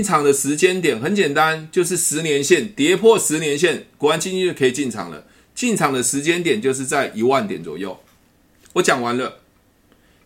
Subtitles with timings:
[0.00, 5.26] 进场的时间点很简单，就是十年线跌破十年线，国安基金就可以进场了。
[5.54, 8.00] 进场的时间点就是在一万点左右。
[8.72, 9.40] 我讲完了，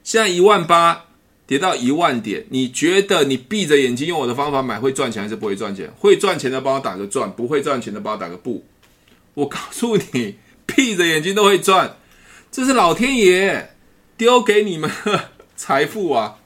[0.05, 1.07] 现在一万八
[1.45, 5.93] 跌到一万点，你觉得你闭着眼睛用我的方法买会赚钱还是不会赚钱？
[5.99, 8.65] 会赚钱的帮我打个赚，不会赚钱的帮我打个不。
[9.35, 11.97] 我告诉你，闭着眼睛都会赚，
[12.53, 13.75] 这是老天爷
[14.17, 16.37] 丢给你们的财富啊！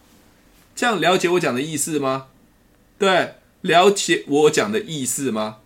[0.74, 2.28] 这样了解我讲的意思吗？
[2.98, 5.58] 对，了解我讲的意思吗？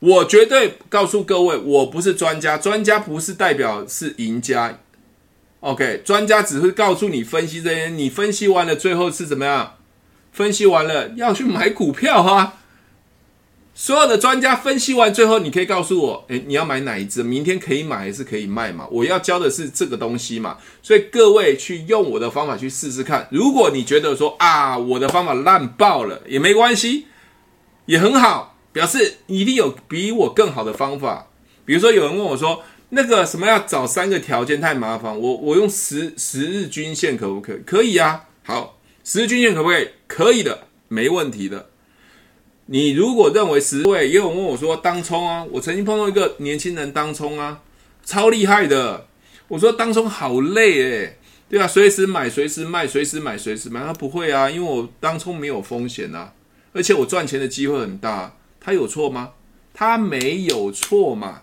[0.00, 4.78] 我绝对告诉各位，我不是专家，专家不是代表是赢家。
[5.60, 9.76] OK，专家只是告诉你分析这些，你分析完了最后是怎么样？
[10.32, 12.59] 分析完了要去买股票哈。
[13.80, 17.22] 所有的专家分析完，最后你可以告诉我，诶，你要买哪一只？
[17.22, 18.86] 明天可以买还是可以卖嘛？
[18.90, 23.26] 我要教的是这个东西嘛，所以各位去用我的方法去试试看。
[23.30, 27.06] 如果你觉得说啊，我的方法烂爆了，也没关系，
[27.86, 31.28] 也很好，表示一定有比我更好的方法。
[31.64, 37.60] 比如说有人问我说，那个什么要找三个条件太麻烦，我我用十十日均线可不可以？
[37.64, 39.88] 可以啊，好，十日均线可不可以？
[40.06, 41.69] 可以的，没问题的。
[42.72, 47.58] 你如果认为十位，也有问我说当冲啊，我曾经碰到一个年轻人当冲啊，
[48.04, 49.06] 超厉害的。
[49.48, 53.80] 我说当冲好累诶，对啊，随时买，随时卖，随时买，随时卖。
[53.80, 56.32] 他不会啊，因为我当冲没有风险啊，
[56.72, 58.32] 而且我赚钱的机会很大。
[58.60, 59.30] 他有错吗？
[59.74, 61.40] 他没有错嘛。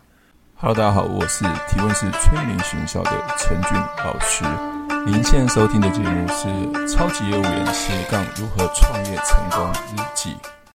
[0.55, 4.45] Hello，大家好，我是提问是催眠学校的陈俊老师。
[5.05, 6.48] 您现在收听的节目是
[6.88, 10.30] 《超级业务员斜杠如何创业成功日记》。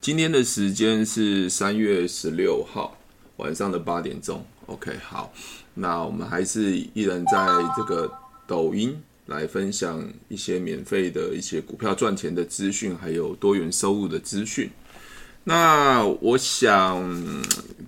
[0.01, 2.97] 今天的时间是三月十六号
[3.35, 4.45] 晚上的八点钟。
[4.67, 5.33] OK，好，
[5.73, 8.09] 那我们还是依然在这个
[8.47, 14.69] 抖音来分享一些免费的一些股票赚钱的资讯，还有多元收入的资讯。
[15.43, 17.43] 那我想，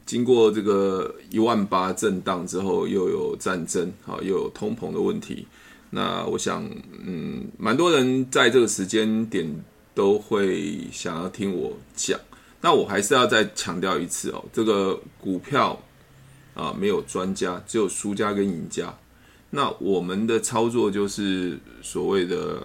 [0.06, 5.48] 经过这个一万八震荡之后，又有战争，啊，又有通膨的问题。
[5.92, 6.70] 那我想，
[7.06, 9.64] 嗯，蛮多人在这个时间点。
[9.94, 12.20] 都会想要听我讲，
[12.62, 15.82] 那我还是要再强调一次哦，这个股票
[16.54, 18.98] 啊，没有专家，只有输家跟赢家。
[19.50, 22.62] 那我们的操作就是所谓的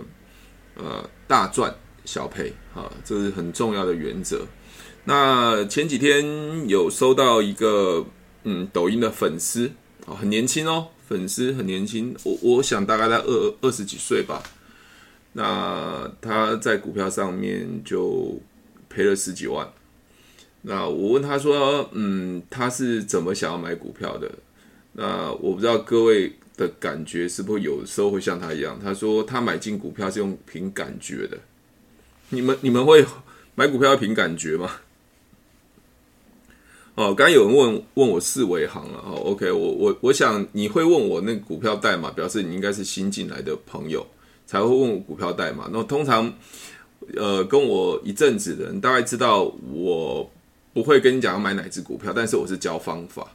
[0.77, 4.47] 呃大赚小赔啊，这是很重要的原则。
[5.05, 8.05] 那前几天有收到一个
[8.45, 9.71] 嗯抖音的粉丝
[10.07, 14.43] 啊，很年轻哦，粉丝很年轻，我我想大概在二二十几岁吧。
[15.39, 18.41] 那他在股票上面就
[18.89, 19.71] 赔了十几万。
[20.63, 24.31] 那我问他说：“嗯，他是怎么想要买股票的？”
[24.99, 28.81] 那我不知道各位的感觉是不是有时候会像他一样？
[28.83, 31.39] 他说他买进股票是用凭感觉的。
[32.31, 33.05] 你们你们会
[33.55, 34.71] 买股票要凭感觉吗？
[36.95, 38.99] 哦，刚有人问问我四维行了。
[39.07, 44.07] 哦，OK，我我我想你会问我那股票代码，表示你应该是新进来的朋友。
[44.47, 45.69] 才会问我股票代码。
[45.73, 46.33] 那通常，
[47.17, 50.31] 呃，跟我一阵子的人大概知道，我
[50.73, 53.27] 不会跟你讲要买哪只股票，但是我是教方法。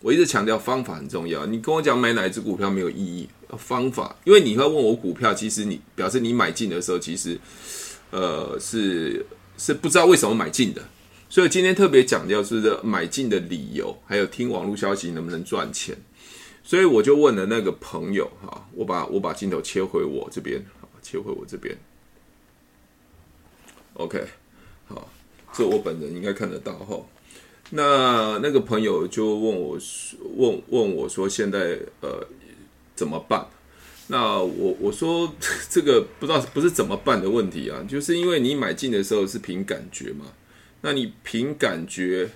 [0.00, 1.44] 我一直强调方法很重要。
[1.44, 3.28] 你跟我讲买哪一只股票没有意义，
[3.58, 7.36] 方法，因为你会问我股票，其实你表示你买进的时候，其实，
[8.12, 9.26] 呃，是
[9.56, 10.80] 是不知道为什么买进的。
[11.28, 15.96] 所以今天特别讲的就是买进的理由，还有听网络消息能不能赚钱。
[16.68, 20.62] 所以我就问了那个朋友哈，我把我把镜头切回我这边，
[21.00, 21.74] 切回我这边
[23.94, 24.22] ，OK，
[24.86, 25.10] 好，
[25.54, 27.00] 这我本人应该看得到哈。
[27.70, 29.78] 那那个朋友就问我，
[30.36, 32.26] 问问我说，现在呃
[32.94, 33.48] 怎么办？
[34.08, 35.32] 那我我说
[35.70, 40.26] 这个不知道不是怎么办的问题啊，就是因为你买进的时候是凭感觉嘛，
[40.82, 42.28] 那你凭感觉。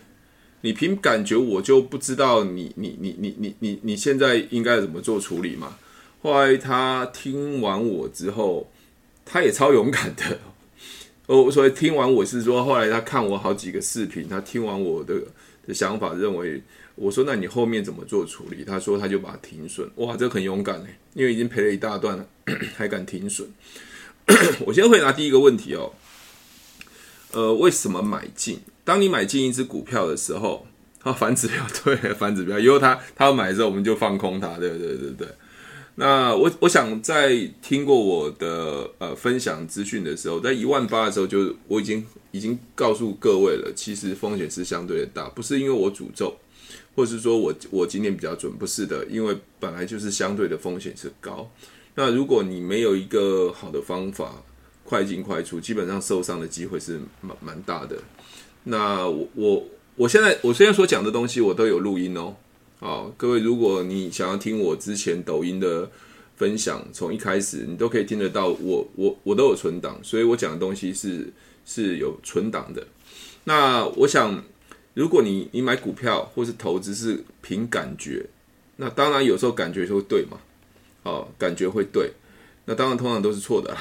[0.62, 5.76] 你凭感觉，我就不知道你你你你你你你现在应该怎么做处理嘛？
[6.22, 8.70] 后来他听完我之后，
[9.24, 10.38] 他也超勇敢的。
[11.26, 15.20] 哦，所以听完我是说，后来他看我好几个视频，他听完我的
[15.66, 16.62] 的想法，认为
[16.94, 18.65] 我说，那你后面怎么做处理？
[18.65, 19.88] 他说他就把停损。
[19.97, 22.26] 哇，这很勇敢嘞，因为已经赔了一大段了，
[22.76, 23.48] 还敢停损。
[24.66, 25.92] 我先回答第一个问题哦。
[27.32, 28.60] 呃，为什么买进？
[28.84, 30.66] 当你买进一只股票的时候，
[31.00, 35.28] 它 反指标对，反指标，以后它它买的时候，我们就放空它，对对对对。
[35.94, 46.34] 那我我想在听过我的呃分享资讯的时候，在一万八的时候就，就我已经已经告诉各位了，其实风险是相对的大，不是因为我诅咒，
[46.94, 51.50] 或是说我我今天比较准，不是的，因为本来就是相对的风险是高。
[51.94, 54.42] 那如果你没有一个好的方法，
[54.92, 57.97] 快进快出，基本上受伤的机会是蛮蛮大的。
[58.65, 59.66] 那我我
[59.97, 62.36] 我现在我现在所讲的东西，我都有录音哦。
[62.78, 65.91] 好，各位，如果你想要听我之前抖音的
[66.36, 71.33] 分享，从一开始你都可以听得到我，我我都有存档，所以我讲的东西是
[71.65, 72.86] 是有存档的。
[73.44, 74.44] 那我想，
[74.92, 78.27] 如果你你买股票或是投资是凭感觉，
[78.77, 80.36] 那当然有时候感觉就会对嘛，
[81.04, 82.12] 哦，感觉会对，
[82.66, 83.74] 那当然通常都是错的。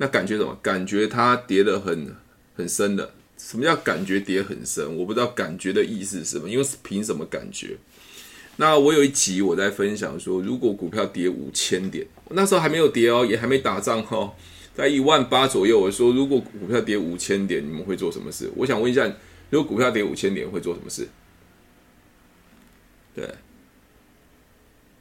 [0.00, 0.58] 那感觉什么？
[0.62, 2.16] 感觉它跌得很
[2.56, 3.12] 很深的。
[3.36, 4.96] 什么叫感觉跌很深？
[4.96, 7.76] 我不知道感觉的意思是什么，因为凭什么感觉？
[8.56, 14.32] 那我有一集我在分享说，如果股票跌五千点，那时候还没有跌哦，也还没打仗哦，
[14.74, 15.78] 在一万八左右。
[15.78, 18.50] 我说，如果股票跌五千点，你们会做什么事？
[18.56, 19.06] 我想问一下，
[19.50, 21.06] 如果股票跌五千点，会做什么事？
[23.14, 23.28] 对，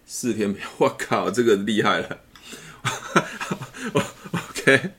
[0.05, 2.19] 四天，我靠，这个厉害了。
[4.61, 4.91] OK，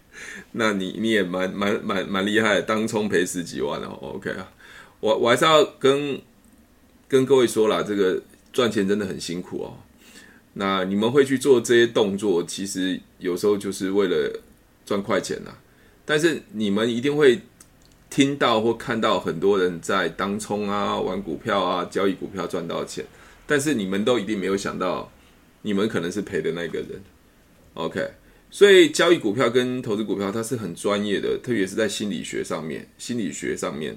[0.53, 3.99] 那你你也蛮蛮蛮蛮厉害，当冲赔十几万哦。
[4.01, 4.53] OK 啊，
[5.01, 6.21] 我我还是要跟
[7.07, 8.23] 跟各位说啦，这个。
[8.53, 9.79] 赚钱真的很辛苦哦。
[10.55, 14.41] 那你们会去做这些动作，其实有时候就是为了
[14.85, 15.53] 赚快钱呐。
[16.05, 17.43] 但是你们一定会
[18.11, 23.05] 听到或看到很多人在当冲啊、玩股票啊、交易股票赚到钱，
[23.47, 25.13] 但是你们都一定没有想到，
[25.63, 27.01] 你们可能是赔的那个人。
[27.75, 28.11] OK，
[28.51, 33.97] 所以交易股票跟投资股票，它是很专业的，特别是在心理学上面，心理学上面。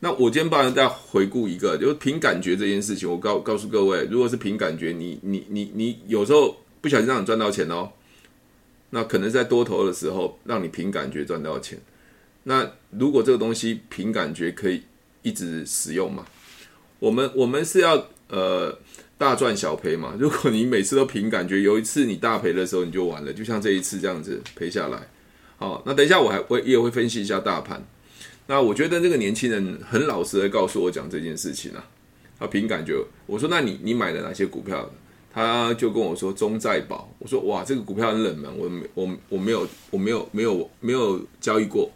[0.00, 3.10] 那我今天帮大家回顾一个，就是凭感觉这件事情。
[3.10, 7.90] 我告告诉各位，如果是凭感觉，你你你你有时候不小心让你赚到钱哦，
[8.90, 11.80] 那可能在多头的时候让你凭感觉赚到钱。
[12.44, 14.82] 那如果这个东西凭感觉可以
[15.22, 16.24] 一直使用嘛？
[17.00, 18.78] 我们我们是要呃
[19.18, 20.14] 大赚小赔嘛？
[20.18, 25.08] 如果你每次都凭感觉，有一次你大赔的时候你就完了，就像这一次这样子赔下来。
[25.58, 27.84] 好，那等一下我还我也会分析一下大盘。
[28.46, 31.84] 那我觉得这个年轻人很老实的告诉我讲这件事情啊，
[32.38, 32.94] 他凭感觉，
[33.26, 34.88] 我说那你你买了哪些股票？
[35.30, 41.90] 他就跟我说中在保，我说哇这个股票很冷门，我我我没有我没有没有没有交易过，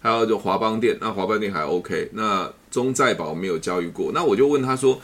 [0.00, 4.98] 还有就华邦电，那华邦电还 OK，那中在保没有交易过，那我就问他说，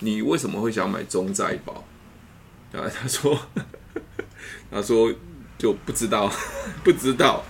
[0.00, 1.84] 你为什么会想买中债保？
[2.72, 3.38] 啊，他说
[4.70, 5.12] 他说
[5.56, 6.30] 就不知道
[6.84, 7.44] 不知道，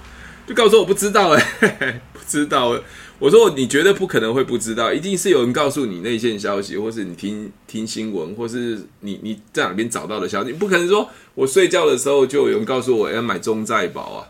[0.47, 1.43] 就告诉我不知道哎、
[1.81, 2.02] 欸。
[2.31, 2.81] 知道，
[3.19, 14.29] 我说你绝对不可能会不知道，一定是有人告诉你内线消息，或是你听听新闻，或是你你在哪边找到的消息，不可能说我睡觉的时候就有人告诉我要买中债保啊，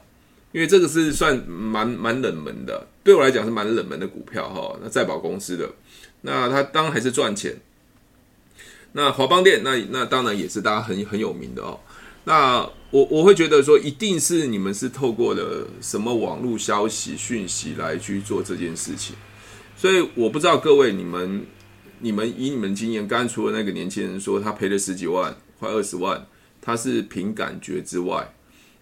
[0.53, 4.75] 因为这个是算蛮蛮冷门的，对我来讲是蛮冷门的股票哈。
[4.83, 5.69] 那在保公司的，
[6.23, 7.55] 那他当然还是赚钱。
[8.93, 11.79] 那华邦电，那那当然也是大家很很有名的哦。
[12.25, 12.59] 那
[12.91, 19.17] 我我会觉得说，一定是你们是透过了什么网络消息讯息来去做这件事情，
[19.77, 21.47] 所以我不知道各位你们
[22.01, 26.27] 你们以你们经验，刚刚除了那个年轻人说他赔了十几万，快二十万，
[26.61, 28.35] 他是凭感觉之外，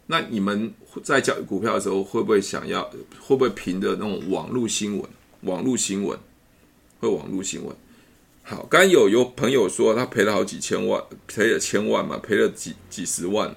[0.06, 2.82] 那你们在交易股票的时候，会不会想要
[3.20, 5.08] 会不会凭着那种网络新闻？
[5.42, 6.18] 网络新闻
[6.98, 7.76] 会网络新闻。
[8.50, 13.54] 好，刚有有朋友说他赔了好几千万，赔了千万嘛，赔了几几十万。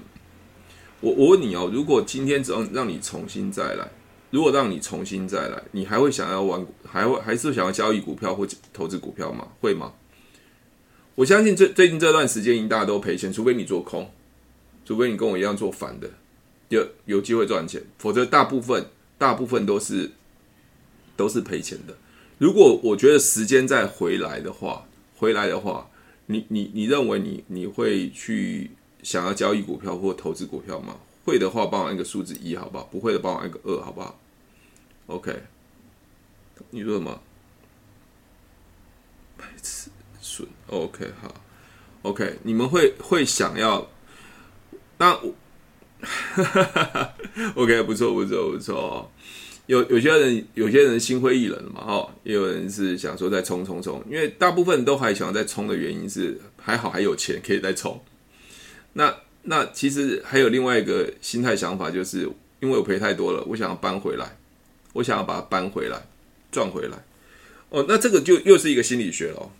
[0.99, 3.89] 我我问你哦，如果今天只让让你重新再来，
[4.31, 9.47] 如果让你重新再来，你还会想要玩，还会还是想要交易股票或投资股票吗？
[9.61, 9.93] 会吗？
[11.15, 14.11] 我相信最最近这段时间，大家都赔钱，除非你做空，
[14.83, 16.09] 除非你跟我一样做反的，
[16.67, 18.85] 有有机会赚钱，否则大部分
[19.17, 20.11] 大部分都是
[21.15, 21.95] 都是赔钱的。
[22.41, 25.87] 如果我觉得时间再回来的话，回来的话，
[26.25, 28.71] 你你你认为你你会去
[29.03, 30.97] 想要交易股票或投资股票吗？
[31.23, 32.83] 会的话，帮我按个数字一，好不好？
[32.85, 34.19] 不会的，帮我按个二，好不好
[35.05, 35.43] ？OK，
[36.71, 37.21] 你说什么？
[39.37, 41.35] 白痴损？OK，好
[42.01, 43.87] ，OK，你们会会想要？
[44.97, 45.35] 那我，
[47.53, 49.11] OK，不错，不错，不错。
[49.67, 58.03] 有有些人有些人心灰意冷嘛，哈，也有人是想说再冲冲冲，因为大部分人都还想再冲的原因是还好还有钱可以再冲。
[58.93, 62.27] 那那其实还有另外一个心态想法，就是
[62.59, 64.37] 因为我赔太多了，我想要搬回来，
[64.93, 66.05] 我想要把它搬回来
[66.51, 66.97] 赚回来。
[67.69, 69.51] 哦，那这个就又是一个心理学喽。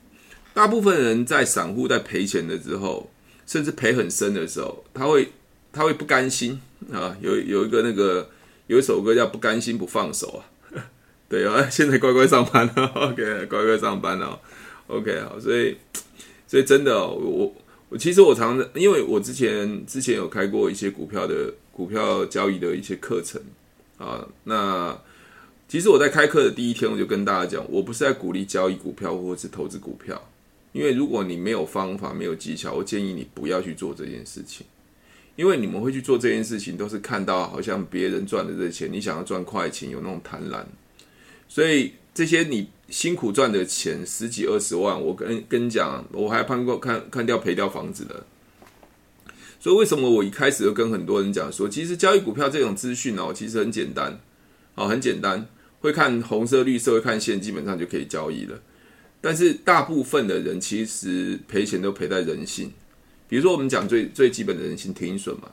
[0.53, 3.09] 大部分人在散户在赔钱的时候，
[3.45, 5.29] 甚至赔很深的时候，他会
[5.71, 6.59] 他会不甘心
[6.91, 8.29] 啊，有有一个那个。
[8.67, 10.43] 有一首歌叫《不甘心不放手》
[10.77, 10.85] 啊，
[11.27, 14.39] 对啊，现在乖乖上班了， OK，乖乖上班了
[14.87, 15.75] ，OK，好，所以，
[16.47, 17.53] 所以真的，我
[17.89, 23.41] 我其实我常常，因为我之前之前有开过一些股票的股票交易的一些课程
[23.97, 24.27] 啊。
[24.45, 24.97] 那
[25.67, 30.21] 其实我在开课的第一天，我就跟大家讲，我不是在鼓励交易股票或是投资股票，
[30.73, 34.65] 因为如果你没有方法、没有技巧，我建议你不要去做这件事情。
[35.35, 40.63] 因为你们会去做这件事情，都是看到好像别人赚的这钱，你想要赚快钱，有那种贪婪，
[41.47, 48.25] 所以这些你辛苦赚的钱十几二十万，我跟跟你讲，我还判过看看掉赔掉房子的。
[49.59, 54.19] 所以为什么我一开始就跟很多人讲说，其实交易股票这种资讯哦，其实很简单，
[54.75, 55.47] 哦，很简单，
[55.79, 58.59] 会看红色、绿色，会看线，基本上就可以交易了。
[59.21, 62.71] 但是大部分的人其实赔钱都赔在人性。
[63.31, 65.49] 比如说，我们讲最最基本的人性停损嘛，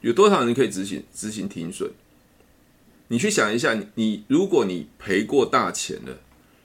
[0.00, 1.88] 有多少人可以执行执行停损？
[3.06, 6.18] 你去想一下，你如果你赔过大钱了，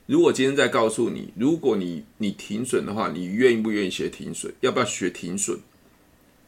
[0.07, 4.51] 如果今天再告诉你，如果你你停损的话，你愿意不愿意学停损？
[4.61, 5.59] 要不要学停损？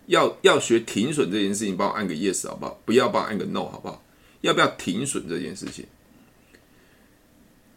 [0.08, 2.82] 要要学停损这件事情，帮我按个 yes 好不好？
[2.86, 4.04] 不要帮我按个 no 好不好？
[4.42, 5.86] 要不要停损这件事情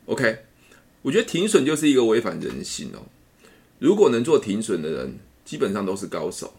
[0.06, 0.38] ？OK，
[1.02, 3.04] 我觉得停损就是一个违反人性哦。
[3.78, 6.52] 如果能做停损的人，基本上都是高手，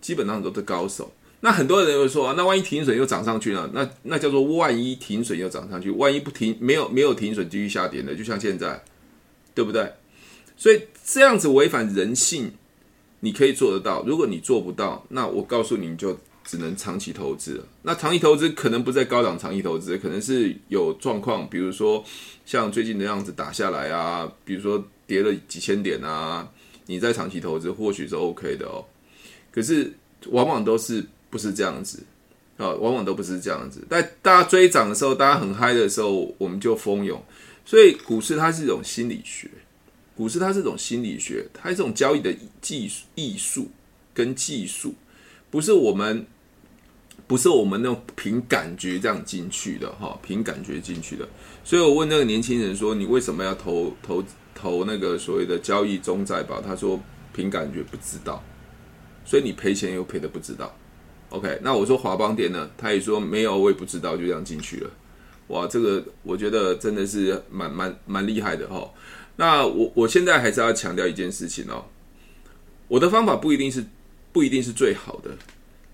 [0.00, 1.12] 基本上都是高手。
[1.42, 8.82] 那很多人会说啊，那万一停损又涨上去了，那那叫做万一停损又涨上去，万一不停，没有没有停损继续下跌的，就像现在，
[9.54, 9.90] 对不对？
[10.54, 12.52] 所以这样子违反人性，
[13.20, 14.04] 你可以做得到。
[14.04, 17.64] 如果你做不到，那我告诉你，你就只能长期投资。
[17.80, 22.04] 那长期投资可能不在高档长期投资，可能是有状况，比如说
[22.44, 26.46] 像最近的样子打下来啊，比如说跌了几千点啊。
[26.90, 28.84] 你在长期投资或许是 OK 的哦，
[29.52, 29.92] 可是
[30.30, 32.02] 往往都是不是这样子
[32.56, 33.86] 啊，往往都不是这样子。
[33.88, 37.22] 在大家追涨的时候，大家很嗨的时候，我们就蜂拥。
[37.64, 39.48] 所以股市它是一种心理学，
[40.16, 43.70] 股市它是一种心理学，它是一种交易的技术、艺术
[44.12, 44.92] 跟技术，
[45.48, 46.26] 不是我们
[47.28, 51.28] 不是我们那种凭感觉这样进去的哈，凭感觉进去的。
[51.62, 54.24] 所以我问那个年轻人说：“你为什么要投投？”
[54.60, 57.00] 投那个所谓的交易中债吧，他说
[57.32, 58.42] 凭感觉不知道，
[59.24, 60.76] 所以你赔钱又赔的不知道。
[61.30, 64.90] OK，那我说华邦电呢，他也说没有，我也不知道，就这样进去了。
[65.46, 68.90] 哇，这个我觉得真的是蛮蛮蛮厉害的哈。
[69.36, 71.84] 那我我现在还是要强调一件事情哦，
[72.88, 73.84] 我的方法不一定是
[74.32, 75.30] 不一定是最好的，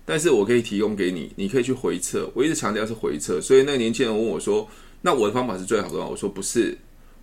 [0.05, 2.29] 但是我可以提供给你，你可以去回测。
[2.33, 4.67] 我一直强调是回测，所以那个年轻人问我说，
[5.01, 6.07] 那我的方法是最好的吗？
[6.07, 6.77] 我说不是。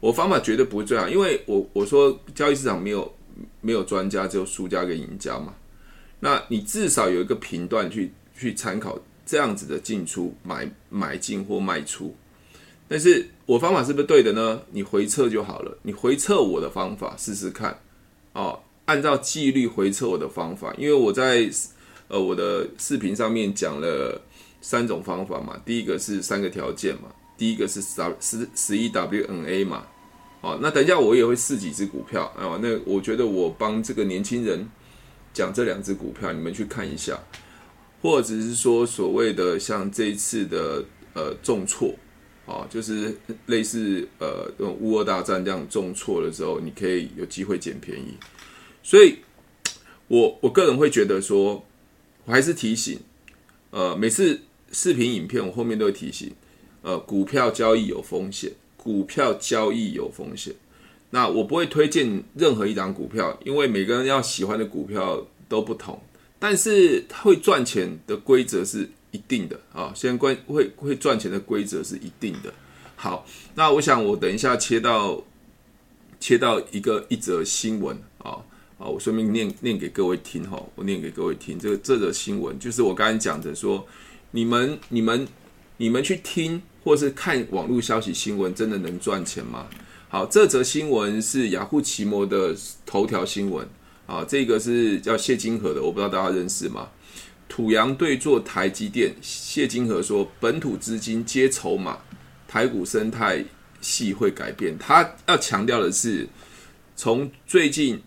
[0.05, 3.11] 我方法绝对不会最好，因为我我说交易市场没有
[3.63, 5.55] 没有专家，只有输家跟赢家嘛。
[6.21, 12.15] 那你至少有一个频段去去参考这样子的进出买买进或卖出。
[12.87, 14.61] 但是我方法是不是对的呢？
[14.73, 17.81] 你回测就好了，你回测我的方法试试看
[18.35, 21.49] 哦，按照纪律回测我的方法，因为我在
[22.09, 24.21] 呃我的视频上面讲了
[24.61, 27.09] 三种方法嘛，第一个是三个条件嘛，
[27.39, 29.87] 第一个是十十十一 WNA 嘛。
[30.45, 32.61] 哦，那等一下我也会试几只股票啊。
[32.61, 34.69] 那我觉得我帮这个年轻人
[35.33, 37.19] 讲这两只股票，你们去看一下，
[38.03, 40.85] 或者是说所谓的像这一次的
[41.15, 41.95] 呃重挫，
[42.45, 48.15] 啊，就是类似呃这种乌俄大战这样重挫的时候，你可以有机会捡便宜。
[48.83, 49.21] 所以，
[50.09, 51.65] 我我个人会觉得说，
[52.27, 53.01] 我还是提醒，
[53.71, 56.31] 呃，每次视频影片我后面都会提醒，
[56.83, 58.53] 呃，股票交易有风险。
[58.85, 60.55] 股票交易有风险，
[61.11, 65.99] 那我不会推荐任何一档股票，因为每个人要喜欢的股票都不同。
[66.39, 72.53] 但是会赚钱的规则是一定的啊，先关会会赚钱的规则是一定的。
[72.95, 75.23] 好，那我想我等一下切到
[76.21, 78.37] 切到一个一则新闻啊
[78.77, 81.59] 啊，我顺便念念给各位听哈，我念给各位听。
[81.59, 83.87] 这个这则新闻就是我刚才讲的，说
[84.33, 85.27] 你们你们
[85.77, 86.63] 你们去听。
[86.85, 89.67] 或是看网络消息新闻，真的能赚钱吗？
[90.11, 92.55] 好，这则新闻是雅虎奇摩的
[92.85, 93.67] 头条新闻
[94.07, 96.91] 啊，这个是叫谢金河的，我不知道大家认识吗？
[97.49, 101.97] 土洋对坐台积电，谢金河说本土资金接筹码，
[102.47, 103.43] 台股生态
[103.81, 104.77] 系会改变。
[104.77, 106.29] 他要强调的是，
[106.95, 108.03] 从最近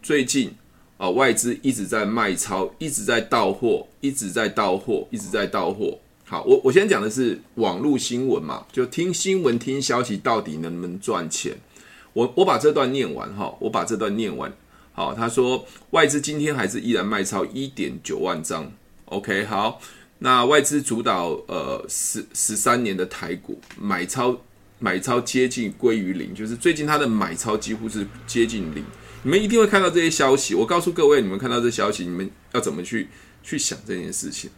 [0.00, 0.54] 最近
[0.98, 5.98] 啊，外资一直在卖超，一直在到货，一直在到货，一直在到货。
[6.30, 11.58] 好，我我先讲的是网络新闻嘛，就听新闻、听消息，到底能不能赚钱？
[12.12, 14.52] 我我把这段念完哈，我把这段念完。
[14.92, 18.70] 好，他说外资今天还是依然卖超一点九万张。
[19.06, 19.80] OK，好，
[20.20, 24.40] 那外资主导呃十十三年的台股买超
[24.78, 28.84] 买超接近归于零，就是最近他的买超几乎是接近零。
[29.24, 33.08] 你们一定会看到这些消息，我告诉各位，你们看到这消息，你们要怎么去
[33.42, 34.48] 去想这件事情？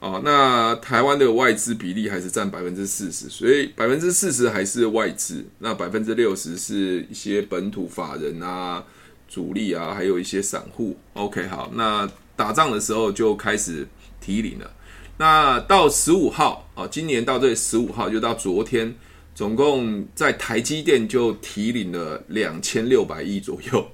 [0.00, 8.84] 哦，那台湾的外资比例还是占百分之四十，所以百分之四十还是外资，那百分之六十是一些本土法人啊、
[9.28, 10.96] 主力啊，还有一些散户。
[11.14, 13.84] OK，好，那打仗的时候就开始
[14.20, 14.70] 提领了。
[15.16, 18.94] 那到十五号啊，今年到这十五号就到昨天，
[19.34, 23.84] 总共在台积电就提领了两千六百亿左右。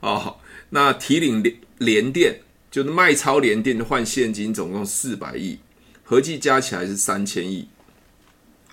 [0.00, 0.36] 哦，
[0.68, 2.40] 那提领联联电。
[2.74, 5.56] 就是卖超联电换现金，总共四百亿，
[6.02, 7.68] 合计加起来是三千亿。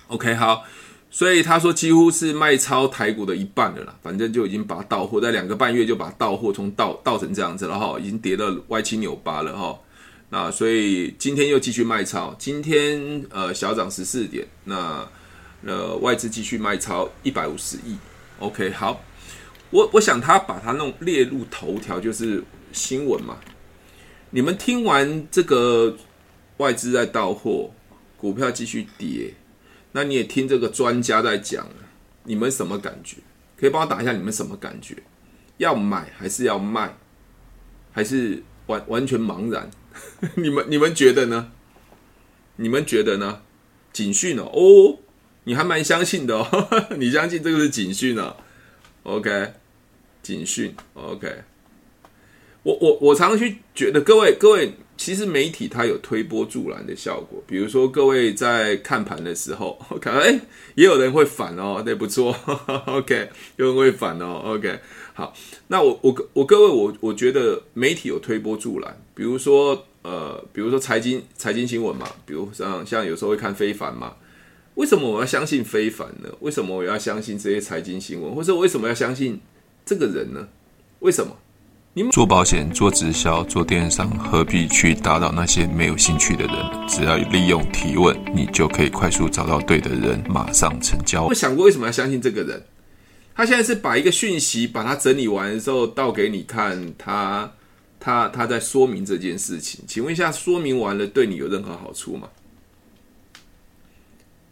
[0.07, 0.63] OK，好，
[1.11, 9.79] 所以他说几乎是卖超台股的一半了啦，反正就已经把到货，在两个半月就把到货从倒倒成这样子了哈，已经跌到歪七扭八了哈。
[10.29, 15.07] 那所以今天又继续卖超，今天呃小涨十四点，那
[15.63, 17.95] 呃外资继续卖超一百五十亿。
[18.39, 18.99] OK，好，
[19.69, 23.37] 我我想他把它弄列入头条就是新闻嘛。
[24.31, 25.95] 你们听完这个
[26.57, 27.71] 外资在到货，
[28.17, 29.33] 股票继续跌，
[29.91, 31.67] 那你也听这个专家在讲，
[32.23, 33.17] 你们什么感觉？
[33.57, 34.95] 可以帮我打一下你们什么感觉？
[35.57, 36.97] 要买还是要卖？
[37.91, 39.69] 还是完完全茫然？
[40.35, 41.51] 你们你们觉得呢？
[42.55, 43.41] 你们觉得呢？
[43.91, 44.97] 警讯哦，哦，
[45.43, 48.37] 你还蛮相信的哦， 你相信这个是警讯哦
[49.03, 49.53] ？OK，
[50.23, 51.43] 警讯，OK。
[52.63, 57.43] 我我我常常去觉得，各位各位，其实媒体它有推波助澜的效果。
[57.47, 60.39] 比如说，各位在看盘的时候，看到哎，
[60.75, 62.35] 也有人会反哦，对，不错
[62.85, 64.79] ，OK， 有人会反哦，OK，
[65.13, 65.33] 好，
[65.69, 68.95] 那我我我各位，我我觉得媒体有推波助澜。
[69.15, 74.13] 比如说呃，比如说财经财经新闻嘛，比如像像有时候会看非凡嘛，
[74.75, 76.29] 为什么我要相信非凡呢？
[76.41, 78.35] 为什么我要相信这些财经新闻？
[78.35, 79.39] 或者为什么要相信
[79.83, 80.47] 这个人呢？
[80.99, 81.35] 为什么？
[82.09, 86.87] 做保险、做直销、做电商，何必去打扰那些没有兴趣的人？
[86.87, 91.25] 只要利用提问，你就可以快速找到对的人，马上成交。
[91.25, 92.63] 我想过为什么要相信这个人？
[93.35, 97.51] 他现在是把一个讯息把它整理完之后倒给你看，他
[97.99, 99.83] 他他在说明这件事情。
[99.85, 102.29] 请问一下，说明完了对你有任何好处吗？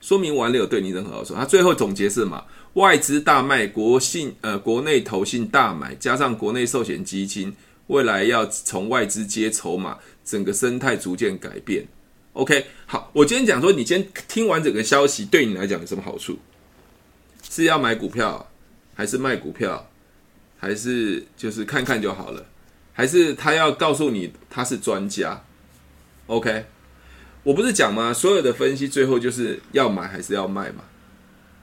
[0.01, 1.33] 说明完了有对你任何好处？
[1.35, 2.43] 他最后总结是什么？
[2.73, 7.55] 外资大卖，国信呃国内投信大买，加上国内寿险基金，
[7.87, 11.85] 未来要从外资接筹码，整个生态逐渐改变。
[12.33, 16.37] OK，好，我今天讲说，你今天听完整个消息，对你来讲有什么好处？
[17.49, 18.49] 是要买股票，
[18.93, 19.89] 还是卖股票，
[20.59, 22.45] 还是就是看看就好了？
[22.93, 25.43] 还是他要告诉你他是专家
[26.27, 26.65] ？OK，
[27.43, 28.13] 我不是讲吗？
[28.13, 30.83] 所有的分析最后就是要买还是要卖嘛？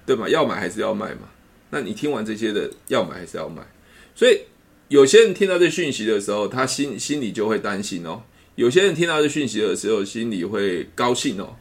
[0.06, 0.28] 对吗？
[0.28, 1.28] 要买还是要卖嘛？
[1.70, 3.62] 那你听完这些的，要买还是要卖？
[4.14, 4.40] 所以
[4.88, 8.22] 有些人听到这讯息的时候，他心心里就会担心哦；
[8.54, 11.56] 有些人听到这讯息的时候，心里会高兴哦。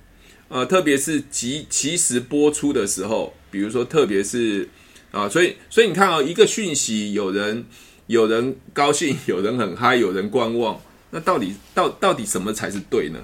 [0.48, 4.70] 呃，特别是即即时播出的时候，比如说，特别是
[5.10, 7.66] 啊，所以所以你看啊、哦，一个讯息，有人
[8.06, 10.80] 有人高兴， 有人很嗨，有人观望，
[11.10, 13.20] 那到底到到底什么才是对呢？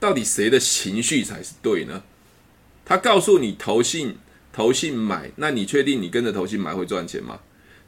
[0.00, 2.02] 到底谁的情绪才是对呢？
[2.84, 4.16] 他告诉你投信
[4.52, 7.40] 投信买，那你确定你跟着投信买会赚钱吗？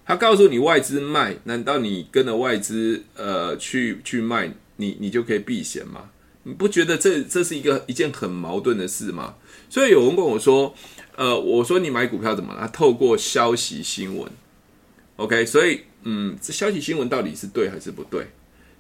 [0.07, 6.11] 他告诉你外资卖，难道你跟着外资呃去去卖，你你就可以避险吗？
[6.43, 9.35] 你不觉得这这是一个一件很矛盾的事吗？
[9.69, 10.75] 所以有人问我说，
[11.17, 12.69] 呃，我说你买股票怎么了？
[12.69, 14.31] 透过消息新闻
[15.17, 18.27] ，OK，所以嗯，这消息新闻到底是对还是不对？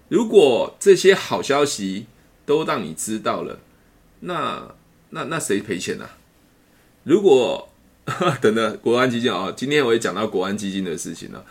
[0.09, 2.07] 如果这些好消息
[2.45, 3.59] 都让你知道了，
[4.21, 4.75] 那。
[5.15, 6.19] 那那谁赔钱呢、啊？
[7.05, 7.69] 如果
[8.43, 11.45] 等等国安基金啊，今天我也讲到国安基金的事情了。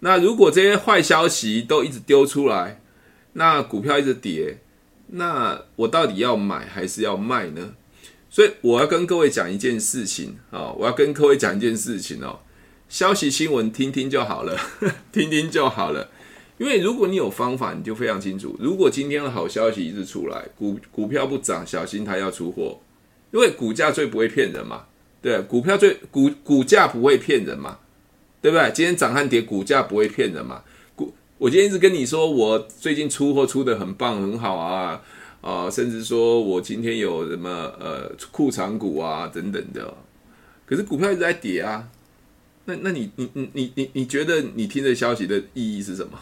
[0.00, 2.80] 那如果这些坏消息都一直丢出来，
[3.32, 4.58] 那股票一直跌，
[5.08, 7.74] 那我到底要买还是要卖呢？
[8.30, 12.38] 所以我要跟各位讲一件事情啊，我要跟各位讲一件事情哦。
[12.88, 14.56] 消息新闻听听就好了，
[15.10, 16.08] 听听就好了。
[16.58, 18.56] 因为如果你有方法，你就非常清楚。
[18.60, 22.80] 如果今天的好消息一直出来，股股票不涨，小心它要出货。
[23.30, 24.86] 因为股价最不会骗人嘛，
[25.20, 27.78] 对，股票最股股价不会骗人嘛，
[28.40, 28.70] 对不对？
[28.72, 30.62] 今天涨和跌，股价不会骗人嘛。
[30.96, 35.02] 股，我今天一直跟你说，我最近出货出得很棒，很好啊，
[35.42, 39.94] 啊、甚至说我今天有什么呃库藏股啊等等的，
[40.64, 41.86] 可是股票一直在跌啊，
[42.64, 46.18] 那那你你你你你你觉得你听这消息的意义是什么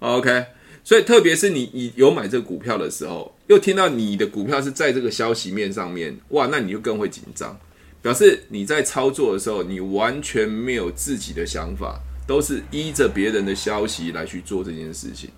[0.00, 0.44] ？OK。
[0.84, 7.58] 所以，特别是你你有买这个股票的时候，又听到你的股票是在这个消息面上面，哇，那你就更会紧张，
[8.00, 15.30] 表示你在操作的时候，你完全没有自己的想法，都是依着别人的消息来去做这件事情，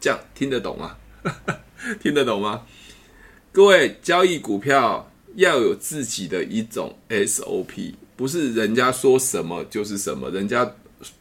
[0.00, 0.96] 这样听得懂吗？
[2.00, 2.66] 听得懂吗？
[3.52, 10.74] 各位交易股票要有自己的一种 SOP，不是人家说什么就是什么，人家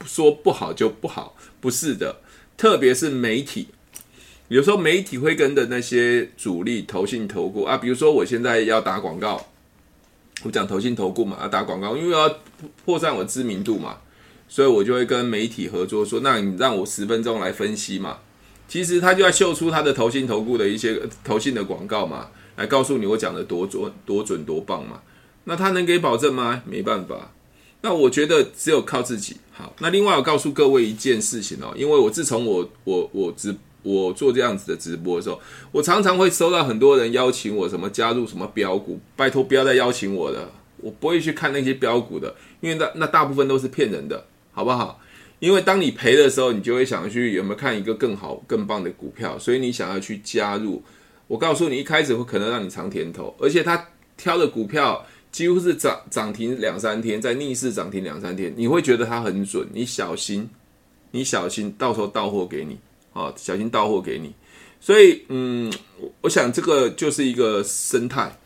[0.06, 2.21] 说不好就不好，不是的。
[2.62, 3.70] 特别是媒体，
[4.48, 9.48] 有时候媒体会跟着那些主力投信投顾啊，比如说我现在要打广告，
[10.44, 12.38] 我讲投信投顾嘛，要打广告，因为要
[12.86, 13.98] 扩散我知名度嘛，
[14.48, 18.20] 所以我就会跟媒体合作说，那你让我十分钟来分析嘛。
[18.68, 25.02] 其实他就要秀出他的投信投顾的一些投信的广告嘛，来告诉你我讲的多准多准多棒嘛。
[25.46, 26.62] 那他能给保证吗？
[26.68, 27.32] 没办法。
[27.82, 29.38] 那我觉得只有靠自己。
[29.52, 35.40] 好，那另外我告诉各位一件事情哦，因为我自从我我我直我做这样子的直播的时候，
[35.72, 45.00] 我常常会收到很多人邀请我什么加入什么标股，拜托不要再邀请我了，我不会去看那些标股的，因为那那大部分都是骗人的，好不好？
[45.40, 50.84] 因为当你赔的时候，你就会想去有没有看一个更好、更棒的股票，所以你想要去加入。
[51.28, 59.68] 我告诉你，一开始会可能让你尝甜头，而且他挑的股票几乎是涨涨停两三天，在逆势涨停两三天，你会觉得它很准。
[59.74, 60.50] 你小心，
[61.12, 62.78] 你小心，到时候到货给你
[63.14, 64.34] 啊，小心到货给你。
[64.80, 65.72] 所以，嗯，
[66.22, 68.38] 我想这个就是一个生态。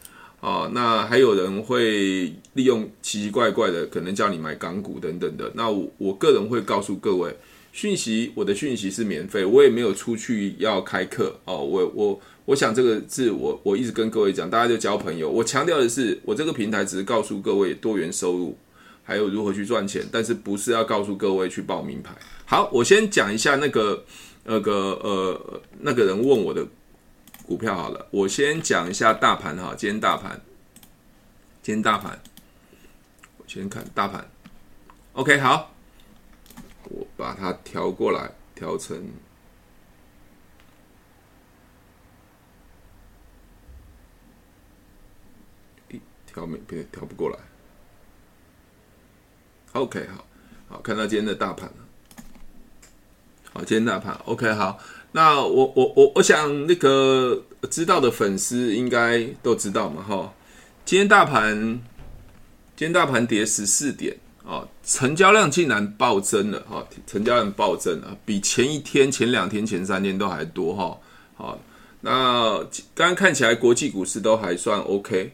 [0.41, 5.51] 啊，那还有人会利用奇奇怪怪的，可能叫你买港股等等的。
[5.55, 7.35] 那我我个人会告诉各位，
[7.71, 11.63] 讯息我的讯息是免费，我也没有出去要开课哦。
[11.63, 15.29] 我我我想这个是我我一直跟各位讲，大家就交朋友。
[15.29, 18.57] 我强调的是，我这个平台只是告诉各位多元收入，
[19.03, 22.15] 还有如何去赚钱，但是不是要告诉各位去报名牌。
[22.45, 24.05] 好，我先讲一下那个
[24.43, 26.65] 那个呃那个人问我的。
[27.47, 29.75] 股票好了，我先讲一下大盘哈。
[29.77, 30.41] 今天大盘，
[31.61, 32.19] 今天大盘，
[33.37, 34.27] 我先看大盘。
[35.13, 35.71] OK，好，
[36.85, 38.99] 我把它调过来，调成
[46.35, 47.37] 调没别调不过来。
[49.71, 50.25] OK，好，
[50.67, 51.71] 好，看到今天的大盘。
[53.53, 54.77] 好，今天大盘 OK，好。
[55.13, 60.33] 那我我我我想那个知道的粉丝应该都知道嘛哈，
[60.83, 61.55] 今天大盘
[62.75, 70.99] 今天大盘跌十四点啊，成交量竟然暴增了哈，成交量暴增了，比前一天、前两天、前三天都还多哈。
[71.35, 71.59] 好，
[72.01, 72.57] 那
[72.93, 75.31] 刚刚看起来国际股市都还算 OK。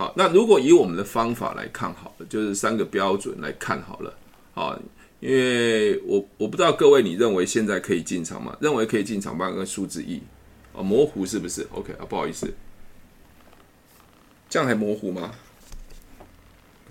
[0.00, 4.16] 好，那如果以我们的方法来看好了，就是三个标准来看好了
[4.54, 4.74] 啊。
[5.20, 8.56] 因为我我不知道各位你认为现在可以进场吗？
[8.62, 10.22] 认为可以进场，办个数字一
[10.74, 12.50] 啊，模糊是不是？OK 啊，不好意思，
[14.48, 15.34] 这样还模糊吗？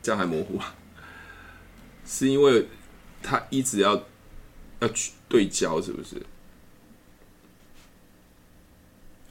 [0.04, 0.76] 这样还模糊啊？
[2.06, 2.68] 是因为
[3.24, 4.04] 它一直要
[4.82, 6.22] 要去对焦，是不是？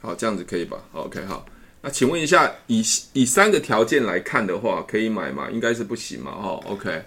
[0.01, 1.45] 好，这样子可以吧？OK，好，
[1.81, 5.49] 那请问一下，以以三个条件来看的话，可以买吗？
[5.51, 6.31] 应该是不行嘛？
[6.31, 7.03] 哈，OK。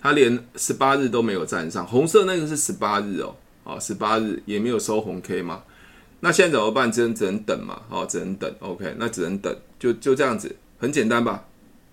[0.00, 5.62] 它连十八日都没有站上，红色那个是十八日哦，啊，十八日也没有收红 K 嘛，
[6.18, 6.90] 那现在怎么办？
[6.90, 11.44] 只能只能等嘛，好，只能等，OK，那只能等，就就这样子，很简单吧？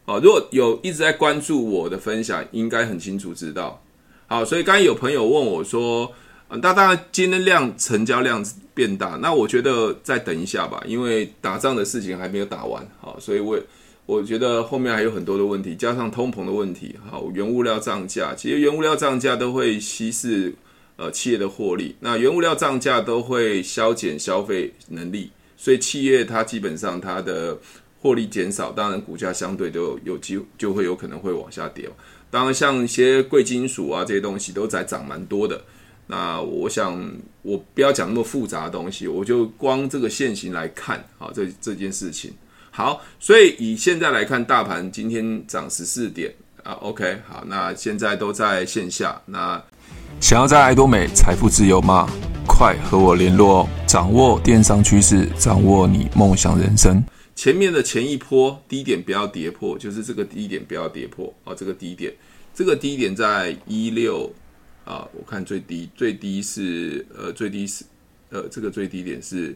[0.05, 3.79] 好，如果有一直在关注我的分享，应该很清楚知道。
[4.25, 6.11] 好，所以刚才有朋友问我说，
[6.49, 13.57] 嗯，大大今天量成交量变大，那我觉得再等一下吧，因为打仗的事情还没有打完，好，所以我。
[14.05, 20.51] 我觉得后面还有很多的问题，加上通膨的问题，好，原物料涨价，其实原物料涨价都会稀释
[20.95, 27.55] 呃企业的获利，那原物料涨价都会削减消费能力，所以企业它基本上它的
[28.01, 31.87] 获利减少，当然股价相对都有机就会有可能会往下跌。
[32.31, 35.61] 当然像一些贵金属啊这些东西都在涨蛮多的，
[36.11, 36.99] 那我想
[37.43, 42.33] 我不要讲那么复杂的东西，我就光这个现行来看啊这这件事情。
[42.71, 46.71] 好，所以以现在来看，大盘今天涨十四点啊。
[46.81, 49.21] OK，好，那现在都在线下。
[49.27, 49.61] 那
[50.19, 52.09] 想要在爱多美财富自由吗？
[52.47, 53.69] 快和我联络哦！
[53.85, 57.03] 掌握电商趋势，掌握你梦想人生。
[57.35, 61.53] 前面的前一波低点不要跌破，就是这个低点不要跌破啊。
[61.55, 62.11] 这个低点，
[62.53, 64.31] 这个低点在一六
[64.89, 65.07] 啊。
[65.13, 67.85] 我看最低最低是呃最低是
[68.31, 69.55] 呃这个最低点是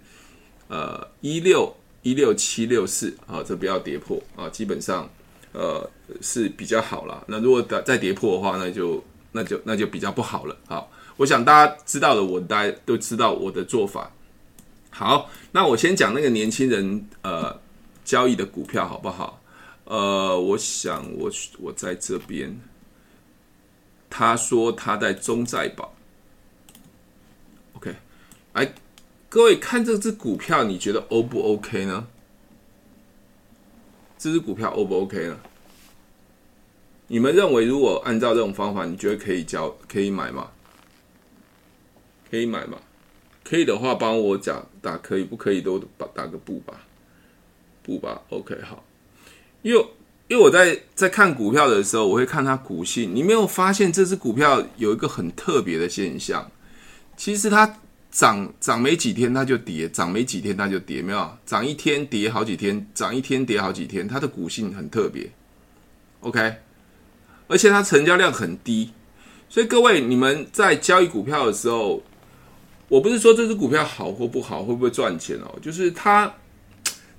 [0.67, 1.76] 呃一六。
[2.06, 5.10] 一六七六四啊，这不要跌破啊，基本上
[5.54, 7.24] 呃是比较好了。
[7.30, 10.86] 那如果再再跌破的话，那就那就那就比较不好了啊。
[11.15, 14.12] 我想大家知道的，我大家都知道我的做法。
[14.89, 17.58] 好，那我先讲那个年轻人呃
[18.04, 19.41] 交易的股票好不好？
[19.86, 22.54] 呃，我想我我在这边，
[24.15, 25.95] 他说他在中在宝
[27.73, 27.95] ，OK，
[28.54, 28.71] 哎。
[29.28, 32.08] 各位看这只股票，你觉得 O 不 OK 呢？
[34.15, 35.39] 这只股票 O 不 OK 呢？
[37.08, 40.52] 你们认为，如果按照这种方法，你觉得可以交可以买吗？
[42.30, 42.78] 可以买吗？
[43.43, 46.86] 可以的话，帮我讲打可以，不可以都打打个不吧，
[47.82, 48.84] 不吧，OK 好。
[49.63, 49.89] 又
[50.34, 53.13] 因为我在在看股票的时候，我会看它股性。
[53.13, 56.50] 你没有发现这只股票有一个很特别的现象？
[57.15, 57.72] 其实它
[58.10, 61.38] 涨涨没几天它就跌，涨没几天它就跌，没有？
[61.46, 65.30] 涨一天跌好几天，涨一天跌好几天，它的股性很特别。
[66.22, 66.56] OK，
[67.48, 68.89] 而且它成交量很低，
[69.48, 72.02] 所以各位你们在交易股票的时候。
[72.89, 75.60] 我不是说这只股票好或不好，会不会赚钱哦？
[75.62, 76.32] 就是它，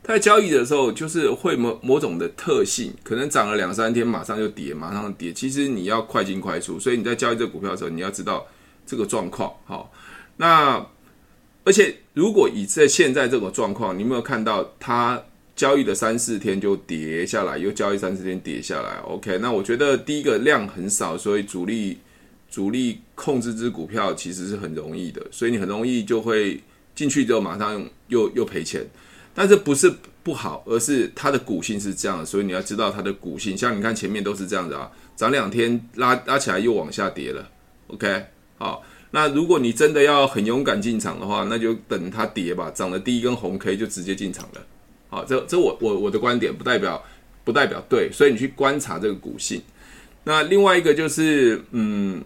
[0.05, 5.33] 它在交易的时候，就是会某某种的特性，可能涨了两三天，马上就跌，马上跌。
[5.33, 8.47] 其实你要快进快出，所以你在交易这股票的时候，你要知道
[8.87, 9.51] 这个状况。
[9.65, 9.91] 好，
[10.37, 10.87] 那
[11.65, 15.21] 而且如果以在现在这种状况，你有没有看到它
[15.57, 21.99] 交易的三四天就跌下来，又交易三四天跌下来？OK，那我觉得第一个量很少，所以主力。
[22.51, 26.63] 主力控制支股票其实是很容易的，所以你很容易就会
[26.95, 28.87] 进去之后马上又又赔钱。
[29.35, 29.93] 但是不是
[30.23, 33.59] 不好，而是它的股性是这样，所以你要知道它的股性。
[33.59, 37.49] 像你看前面都是这样子啊，涨两天拉拉起来又往下跌了。
[37.89, 38.25] OK，
[38.59, 44.61] 好，那如果你真的要很勇敢进场的话，那就等它跌吧，涨了第一根红 K 就直接进场了。
[45.09, 47.03] 好，这这我我我的观点不代表
[47.45, 49.61] 不代表对，所以你去观察这个股性。
[50.25, 52.25] 那另外一个就是嗯。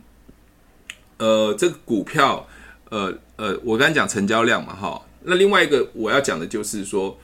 [1.20, 2.46] 呃，这个股票，
[2.90, 5.02] 呃呃，我刚才讲成交量嘛，哈。
[5.22, 7.18] 那另外一个我要讲的就是说，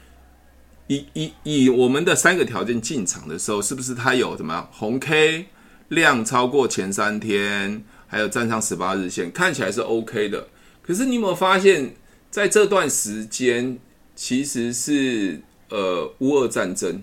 [0.89, 5.47] 以以以我们的三个条件进场的时候，是不是它有什么红 K
[5.89, 10.49] 量超过前三天，还有站上十八日线，看起来是 OK 的。
[10.83, 11.95] 可是你有没有发现，
[12.31, 13.79] 在这段时间
[14.15, 17.03] 其实是呃乌俄战争，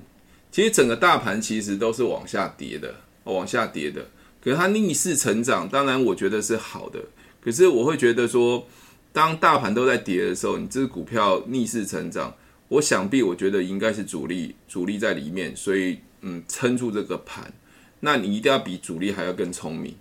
[0.52, 4.06] 其实整个大盘其实都是往下跌的，往下跌的。
[4.44, 7.00] 可是它逆势成长，当然我觉得是好的。
[7.40, 8.68] 可是我会觉得说，
[9.14, 12.34] 当大盘都在跌的时候，你这个股票逆势成长，
[12.70, 17.52] 我想必我觉得应该是主力，主力在里面，所以嗯，撑住这个盘。
[18.00, 19.94] 那你一定要比主力还要更聪明，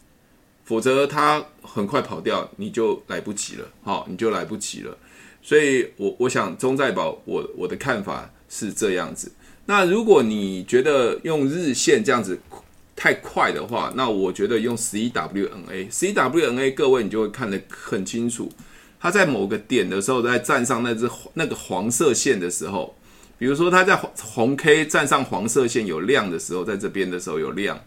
[0.64, 4.96] 否则它很快跑掉，你就来不及了，好，你就来不及了。
[5.42, 9.32] 所以我我想中再保，我我的看法是这样子。
[9.66, 12.40] 那如果你觉得用日线这样子，
[12.94, 18.50] 太快的话，那我觉得用十一 WNA，十一 WNA 各位你就会看得很清楚。
[19.00, 22.94] 它在某个点的时候，在站上那只那个黄色线的时候，
[23.38, 27.80] 比如说它在红 K 站上黄色线有量的时候，在这边的时候有量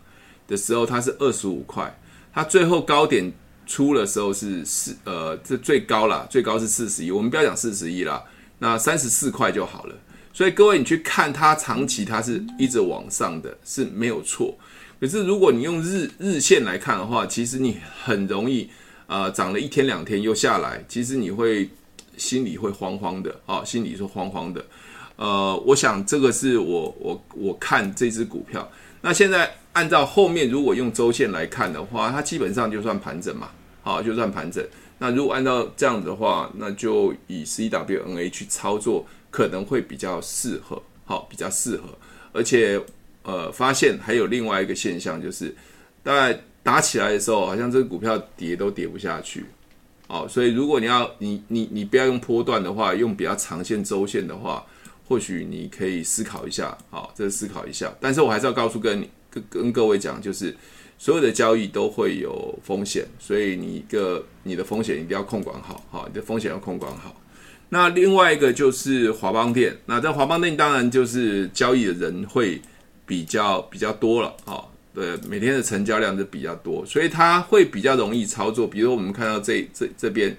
[0.48, 1.96] 的时候，它是二十五块。
[2.34, 3.32] 它最后高点
[3.68, 7.12] 出的时候是四呃，这最高了，最高是四十一。
[7.12, 8.24] 我们不要讲四十一啦，
[8.58, 9.96] 那三十四块就好了。
[10.34, 14.58] 所以各位你去看它长期，它是一直往上的，是没有错。
[15.00, 18.70] 可是，如果你用日日线来看的话，其实你很容易，
[19.08, 21.70] 呃，涨了一天两天又下来，其实你会
[22.18, 24.66] 心里会慌慌的啊，心里是慌慌的。
[25.16, 28.70] 呃，我想这个是我我我看这只股票。
[29.02, 33.50] 那现在按照后面如果用周线来看的话，它基本上就算盘整嘛，
[33.82, 34.66] 好，就算盘整。
[34.98, 41.84] 那如果按照这样子的话，那就以 CWNA 去操作可能会比较适合，好，比较适合，
[42.32, 42.82] 而且。
[43.26, 45.56] 呃，发现还有另外一个现象，就是
[46.04, 49.46] 大概打起来的时候，好像这个股票跌都跌不下去，
[50.08, 54.66] 哦，所以如果你要你你你不要用波段的话，用比较长线周线的话，
[55.08, 57.94] 或许你可以思考一下，好，这思考一下。
[58.00, 60.56] 但是我还是要告诉跟你跟跟各位讲，就是
[60.98, 67.16] 所有的交易都会有风险，所以你一个你的风险一定要控管好，好，你的风险要控管好。
[67.70, 72.62] 那另外一个就是华邦电，那在华邦电当然就是交易的人会。
[73.06, 78.68] 比较比较多了，哦，对，每天的成交量就比较多，所以它会比较容易操作。
[78.68, 80.38] 比如我们看到这这这边，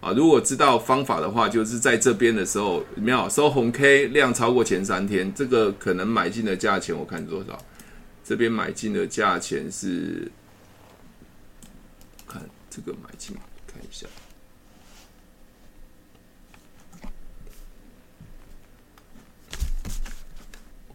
[0.00, 7.62] 啊，如果知道方法的话，就是在这边的时候，没有收红 K 量超过前三天，这个可能买进的价钱我看多少？
[8.24, 10.32] 这边买进的价钱是，
[12.26, 14.06] 看这个买进，看一下。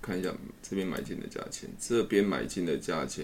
[0.10, 0.34] 看一下
[0.68, 3.24] 这边买进的价钱，这边买进的价钱，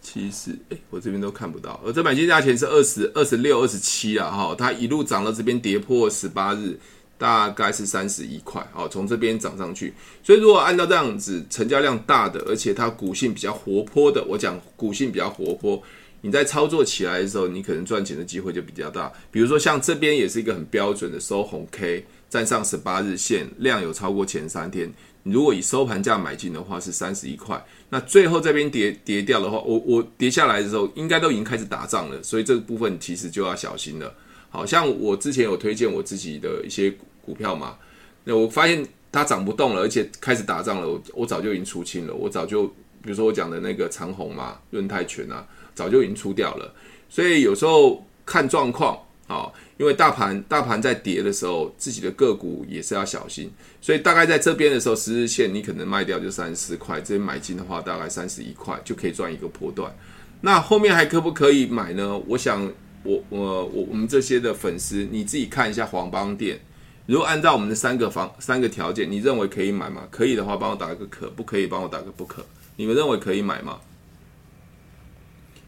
[0.00, 1.78] 其实哎，我这边都看不到。
[1.84, 6.78] 而这买进价钱是二十二十六、二十七啊，哈，它一路涨到这边跌破十八日，
[7.18, 9.92] 大概是三十一块，哦，从这边涨上去。
[10.22, 15.82] 所以如果按照这样子，成交量大的，而且它股性比较活泼的，我讲股性比较活泼，
[16.22, 19.12] 你在操作起来的时候，你可能赚钱的机会就比较大。
[19.30, 24.90] 比如说像这边也是一个很标准的收红 K，站上十八日线，量有超过前三天。
[25.24, 34.14] 如果以收盘价买进的话是三十一块，那最后这边跌跌掉的话，我我跌下来的时候应该都已经开始打仗了，所以这个部分其实就要小心了。
[34.50, 36.92] 好像我之前有推荐我自己的一些
[37.24, 37.76] 股票嘛，
[38.24, 45.46] 那我发现它涨不动了，而且开始打仗了，我我早就已经出清了，我早就比如说我讲的那个长虹嘛，润泰全啊。
[45.74, 46.70] 早就已经出掉了，
[47.08, 48.94] 所以有时候看状况
[49.26, 49.50] 啊，
[49.82, 53.50] 因为大盘大盘在跌的时候，自己的个股也是要小心。
[53.80, 59.92] 所以大概在这边的时候，十日线你可能卖掉就三十四块，这边买进的话大概三十一块就可以赚一个波段。
[60.40, 62.16] 那后面还可不可以买呢？
[62.28, 62.62] 我想
[63.02, 66.60] 我我我我们这些的粉丝，你自己看一下黄邦店。
[67.06, 70.06] 如果按照我们的三个方三个条件，你认为可以买吗？
[70.12, 72.46] 可以的话，帮我打个可；不可以，帮我打个不可。
[72.76, 73.80] 你们认为可以买吗？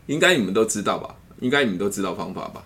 [0.07, 1.17] 应该你们都知道吧？
[1.41, 2.65] 应该你们都知道方法吧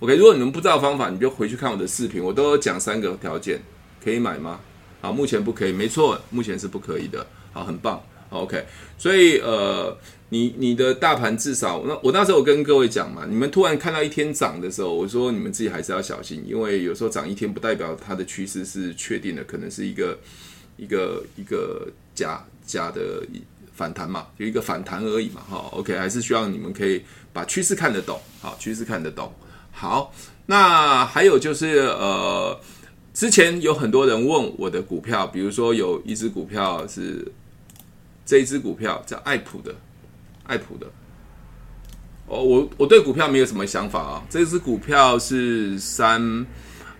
[0.00, 3.60] ？OK，如果你们不知道方法，你就回去看我的视频，我都有讲三个条件，
[4.02, 4.60] 可以买吗？
[5.00, 7.26] 好，目前不可以，没错，目前是不可以的。
[7.52, 8.02] 好，很棒。
[8.30, 8.64] OK，
[8.98, 9.96] 所以呃，
[10.28, 20.18] 你你的大盘至少，那我那时候我跟各位讲嘛，你们突然看到一天涨的时候，我说你们自己还是要小心，因为有时候涨一天不代表它的趋势是确定的，可能是一个
[20.76, 23.22] 一个一个假假的。
[23.72, 29.30] 反弹嘛，有一个反弹而已嘛，哈，OK，还是需要你们可以把趋势看得懂，好，趋势看得懂。
[29.78, 30.10] 好，
[30.46, 32.58] 那还有就是，呃，
[33.12, 37.30] 之前有很多人问我的股票，比如说有一只股票是
[38.24, 39.74] 这一只股票叫爱普的，
[40.44, 40.86] 爱普的，
[42.26, 46.46] 哦，我我对股票没有什么想法啊，这只股票是三，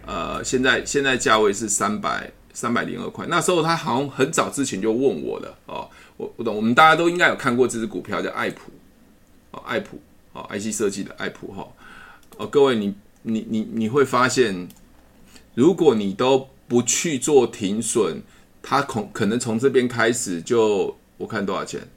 [0.05, 5.89] 呃，现在现在价位是三百三百零二块，那时候他好像很早之前就问我了，哦。
[6.19, 8.71] 我不懂，我们大家都应该有看过这只股票叫爱普，
[9.51, 10.01] 哦，爱普，
[10.33, 11.69] 哦，IC 设计的爱普，哈，哦，
[12.37, 14.68] 哦各位你你你你会发现，
[15.55, 18.20] 如果你都不去做停损，
[18.62, 21.88] 它可可能从这边开始就我看多少钱，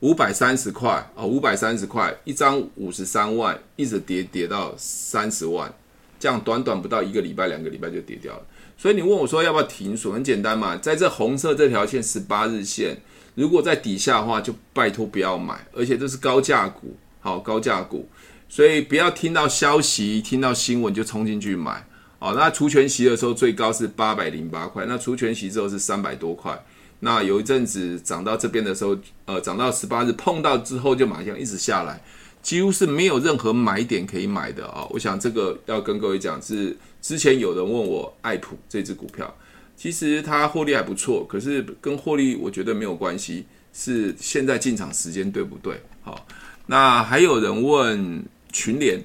[0.00, 5.72] 五百三十块，哦，五百三十块一张五十三万，一直跌跌到三十万，
[6.18, 8.42] 这样短短不到一个礼拜两个礼拜就跌掉了。
[8.76, 10.12] 所以你问我说要不要停损？
[10.12, 12.98] 很简单嘛，在这红色这条线十八日线，
[13.34, 18.06] 如果在底下的话，就拜托不要买，而且这是高价股，好高价股，
[18.48, 21.86] 所以不要听到消息、听到新闻就冲进去买。
[22.18, 26.64] 好，那除权息的时候最高是八百零八块，那除权息之后是三百多块，
[27.00, 32.00] 那有一阵子涨到这边的时候，呃，涨到十八日碰到之后就马上一直下来。
[32.42, 34.86] 几乎是没有任何买点可以买的啊！
[34.90, 39.36] 我想这个要跟各位讲，是之前有人问我爱普这只股票，
[39.76, 45.82] 其实它获利还不错，可是跟获利我觉得没有关系，是现在进场时间对不对？
[46.02, 46.24] 好，
[46.66, 48.24] 那还有人问
[48.56, 48.98] 群联，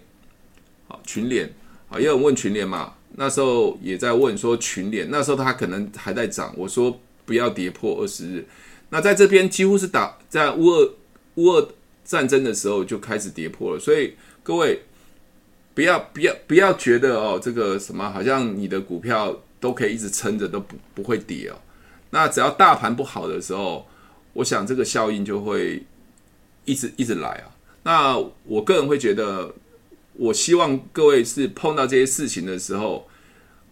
[0.88, 1.52] 好群联
[1.90, 8.46] 啊，也有人问群联嘛，那时候也在问说群联，那时候它可能还在涨，我说不要跌破二十日，
[8.90, 10.94] 那在这边几乎是打在乌二
[11.36, 11.68] 乌二。
[12.04, 14.82] 战争的时候就开始跌破了，所以各位
[15.74, 21.56] 不要不要不要觉得哦，这个什么好像你的股票都可以一直撑着都不不会跌哦。
[22.10, 23.88] 那只要大盘不好的时候，
[24.34, 25.84] 我想这个效应就会
[26.66, 27.48] 一直一直来啊。
[27.84, 29.54] 那我个人会觉得，
[30.14, 33.08] 我希望各位是碰到这些事情的时候，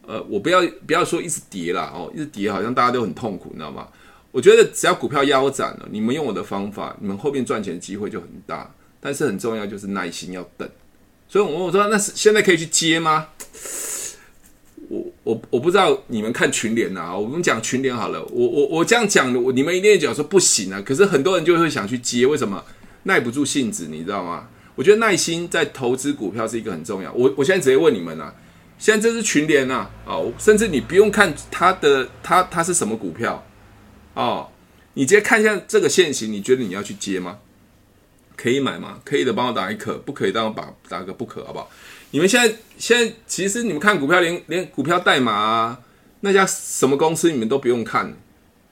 [0.05, 3.87] 呃，我不要不要说一直跌啦哦，一直跌好像大家都很痛苦，你知道吗？
[4.31, 8.73] 我觉得只要股票腰斩了，你们用我的方法，你们后面赚钱机会就很大。
[9.01, 10.69] 但是很重要就是耐心要等。
[11.29, 13.27] 所以我我说：“那是现在可以去接吗？”
[14.89, 18.21] 我我我不知道你们看群联啊，我们讲群联好了。
[18.25, 20.81] 我我我这样讲的，你们一定讲说不行啊。
[20.85, 22.61] 可是很多人就会想去接，为什么？
[23.03, 24.47] 耐不住性子，你知道吗？
[24.75, 27.11] 我觉得耐心在投资股票是一个很重要。
[27.11, 28.33] 我我现在直接问你们啊，
[28.77, 33.45] 现在这是群联啊，哦，甚至你不用看它的它它是什么股票。
[34.13, 34.49] 哦，
[34.93, 37.39] 你直接看一下这个线型，你觉得你要去接吗？
[38.37, 38.99] 可以买吗？
[39.03, 41.69] 可以的，帮我打一可；不可以，帮我打打个不可，好不好？
[42.11, 45.81] 你们现在现在其实你们看股票连，连股票代码啊，
[46.21, 48.15] 那家什么公司你们都不用看，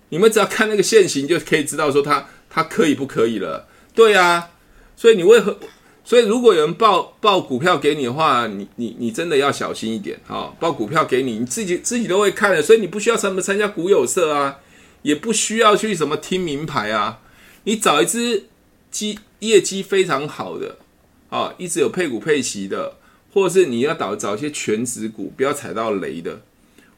[0.07, 3.66] 你们只要看那个线型就可以知道说它它可以不可以了。
[3.97, 4.51] 对啊，
[4.95, 5.57] 所以你为何？
[6.05, 10.53] 所以如果有人报报股票给你的话，你你你真的要小心一点啊！
[10.59, 14.59] 报股票给你，你自己自己都会看的，所以你不需要什么参加股友社啊。
[15.03, 17.21] 也不需要去什么听名牌啊，
[17.63, 18.47] 你找一只
[18.91, 20.77] 绩业绩非常好的
[21.29, 22.97] 啊，一直有配股配息的，
[23.31, 26.41] 或者是你要找找一些全值股，不要踩到雷的。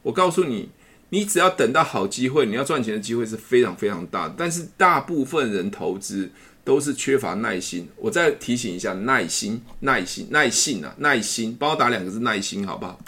[0.02, 0.70] 我告诉你，
[1.10, 4.34] 你只要等到好机会，你要赚钱的机会是非常非常大的。
[4.36, 6.30] 但是大部分人投资
[6.64, 7.88] 都是缺乏耐心。
[7.96, 12.98] 我再提醒一下，耐心、耐心、耐性啊，耐心，帮我打两个字，耐心，好不好？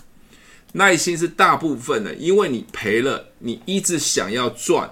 [0.72, 4.90] 耐心是大部分的，因为你赔了，你一直想要赚，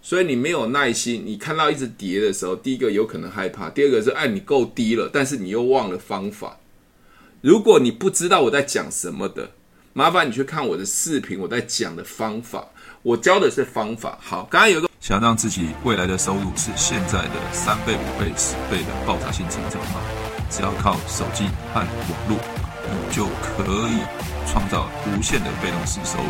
[0.00, 1.24] 所以你没有耐心。
[1.26, 6.60] 你看到一直跌的时候，第一个有可能害怕，第二个是哎，你够低了，但是你又忘了方法。
[7.40, 9.50] 如果你不知道我在讲什么的，
[9.92, 12.68] 麻烦你去看我的视频，我在讲的方法，
[13.02, 14.18] 我教的是方法。
[14.20, 20.00] 好，刚刚有个想让自己未来的收入是现在的三倍、五倍、十倍的爆炸性成长吗？
[20.50, 21.86] 只要靠手机和网
[22.28, 22.38] 络，
[22.90, 24.00] 你就可以
[24.46, 26.28] 创造无限的被动式收入。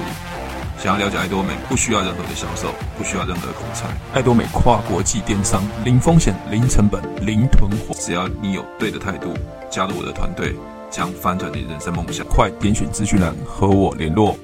[0.79, 3.89] 想要了解爱多美，不需要任何的销售，不需要任何的口才。
[4.13, 9.35] 爱多美跨国际电商，零风险、零成本、零囤货，只要你有对的态度，
[9.71, 10.55] 加入我的团队。
[10.91, 14.39] 将翻转你人生梦想，快点选资讯栏和我联络。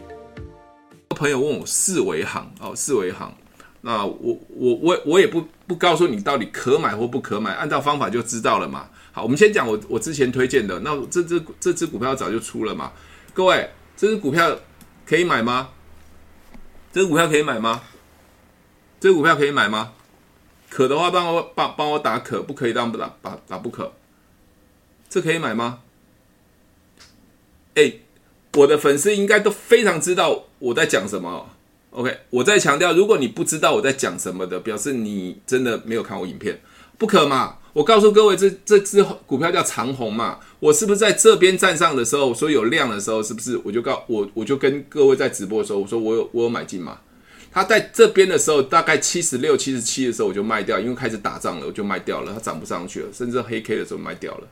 [1.15, 3.35] 朋友问我四维行哦，四维行，
[3.81, 8.91] 那我我我我也不不告诉你到底可买或不可买，按照方法就知道了嘛。
[9.13, 12.93] 好，我们先讲我我之前推荐的，那这只这只股票早就出了嘛。
[13.33, 14.59] 各位，这只股票
[15.07, 15.71] 可以买吗？
[16.93, 17.83] 这支股票可以买吗？
[19.01, 19.93] 这支股票可以买吗？
[20.69, 23.93] 可的话帮我帮帮我打可，不可以当不打打打不可。
[25.09, 25.81] 这可以买吗？
[27.75, 27.93] 哎，
[28.55, 31.51] 我的粉丝应该都非常知道我在讲什么。
[31.91, 36.59] OK，我在强调，如果你不知道我在讲什么的，表示你真的没有看我影片，
[36.99, 37.59] 不可嘛？
[37.75, 40.41] 我告诉各位，这这只股票叫长虹嘛？
[40.61, 46.99] 我是不是在这边站上的时候，说有量的时候，是不是我就告我我就跟各位在直播的时候，我说我有我有买进嘛？
[47.53, 54.49] 它在这边的时候，大概七十六、七十七的时候，我就卖掉，因为开始打仗了，我就卖掉了，它涨不上去了，甚至黑 K 的时候卖掉了。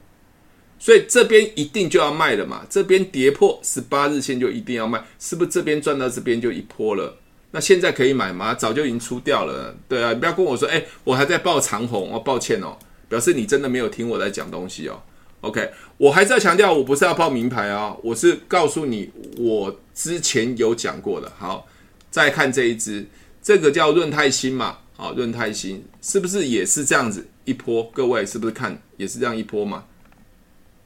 [0.82, 2.66] 所以这边一定就要卖了嘛？
[2.68, 5.50] 这边跌破十八日线就一定要卖，是不是？
[5.52, 7.16] 这边赚到这边就一波了？
[7.52, 8.52] 那现在可以买吗？
[8.52, 9.72] 早就已经出掉了。
[9.88, 12.76] 对啊，你不要跟我说，哎，我还在抱长虹哦，抱歉哦，
[13.08, 15.00] 表示你真的没有听我在讲东西哦。
[15.42, 19.08] OK，我还是要强调，我不是要报名牌啊，我是告诉你
[19.38, 21.30] 我之前有讲过的。
[21.38, 21.64] 好，
[22.10, 23.06] 再看这一只，
[23.40, 24.78] 这个叫润泰新嘛？
[24.96, 27.88] 好，润泰新是不是也是这样子一波？
[27.94, 29.84] 各位是不是看也是这样一波嘛？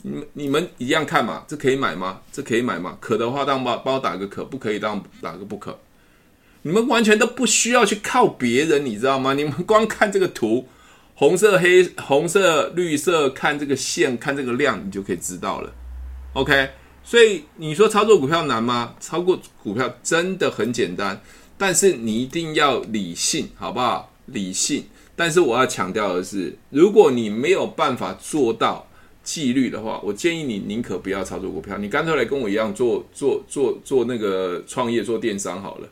[0.03, 1.45] 你们你们一样看嘛？
[1.49, 2.21] 这可以买吗？
[2.31, 2.97] 这可以买吗？
[3.01, 5.79] 可的话，当帮帮我打个可；不可以，当打个不可。
[6.63, 9.35] 你们完全都不需要去靠别人，你知道吗？
[9.35, 10.69] 你们光看这个图，
[11.15, 15.73] 红色、黑、红色、绿色，看这个线，看这个量，你就可以知道了。
[16.35, 16.71] OK，
[17.03, 18.95] 所以你说操作股票难吗？
[19.01, 21.21] 操作股票真的很简单，
[21.59, 24.13] 但是你一定要理性，好不好？
[24.27, 24.85] 理性。
[25.17, 28.86] 但是我要强调的是，如果你没有办法做到。
[29.27, 35.89] 纪律的话，我建议你宁可不要操作股票，你干脆来跟我一样做做做做那个创业做电商好了。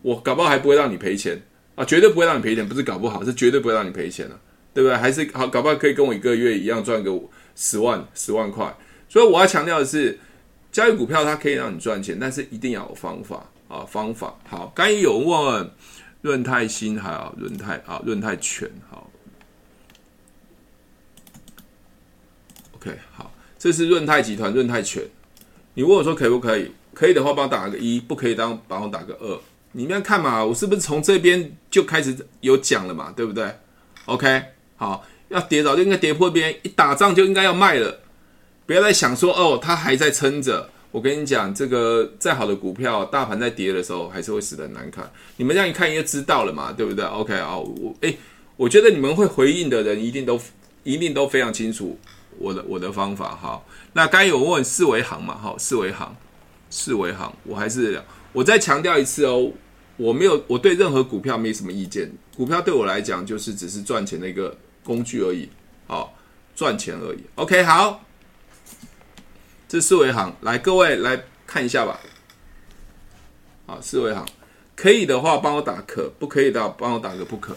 [0.00, 1.38] 我搞不好还不会让你赔钱
[1.74, 4.40] 啊，绝对不会让你赔钱，不是搞不好，是绝对不会让你赔钱的，
[4.72, 4.96] 对不对？
[4.96, 7.12] 还是好，搞不好可以跟我一个月一样赚个
[7.54, 8.74] 十万十万块。
[9.06, 10.18] 所以我要强调的是，
[10.72, 14.72] 交易股票它可以让你赚钱，但是一定要有方法啊，方法好。
[14.74, 15.70] 刚有问
[16.22, 19.10] 润泰新还有润泰啊，润泰全好。
[22.82, 25.00] OK，好，这是润泰集团润泰全。
[25.74, 26.68] 你问我说可不可以？
[26.92, 29.40] 可以的话，帮我打个一；不可以，当帮我打个二。
[29.70, 33.12] 你们看嘛，我是不是从这边就开始有讲了嘛？
[33.14, 33.48] 对不对
[34.06, 34.42] ？OK，
[34.74, 38.00] 好，要跌早就应该跌破边，一打仗就应该要卖了。
[38.66, 40.68] 不要再想说哦，它还在撑着。
[40.90, 45.08] 我跟你讲，这个再好的股票，大盘在跌的时候，还是会死得很难看。
[45.36, 46.72] 你们这样一看，应该知道了嘛？
[46.72, 48.18] 对不对？OK 啊，我诶，
[48.56, 50.38] 我觉得你们会回应的人，一定都
[50.82, 51.96] 一定都非常清楚。
[52.38, 53.62] 我的我的方法哈，
[53.92, 55.36] 那该有问四维行嘛？
[55.36, 56.16] 好，四维行，
[56.70, 58.02] 四维行，我还是
[58.32, 59.52] 我再强调一次哦，
[59.96, 65.48] 我没有我对任何股票没什么意见，股票对我来讲就是只是赚钱的一个工具而已，
[65.86, 66.14] 好，
[66.54, 67.22] 赚钱而已。
[67.36, 68.04] OK，好，
[69.68, 72.00] 这四维行，来各位来看一下吧。
[73.66, 74.26] 好，四维行，
[74.74, 77.56] 可以的话帮我打可，不可以的帮我打个不可，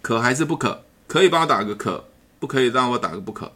[0.00, 0.84] 可还是不可？
[1.06, 2.02] 可以帮我打个可。
[2.44, 3.50] 不可以让我打个不可。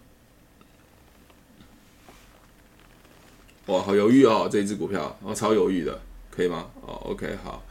[3.67, 6.71] 哇，好犹豫哦，这一只股票，我、超犹豫的，可以吗？
[6.81, 7.63] 哦，OK，好，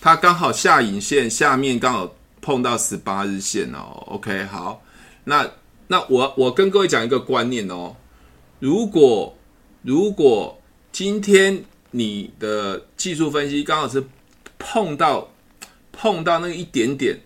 [0.00, 4.82] 它刚好下影线下面刚好碰到十八日线哦，OK，好，
[5.22, 5.48] 那
[5.86, 7.94] 那我我跟各位讲一个观念哦，
[8.58, 9.38] 如果
[9.82, 14.02] 如果今天你的技术分析刚好是
[14.58, 15.30] 碰到
[15.92, 17.20] 碰到那一点点。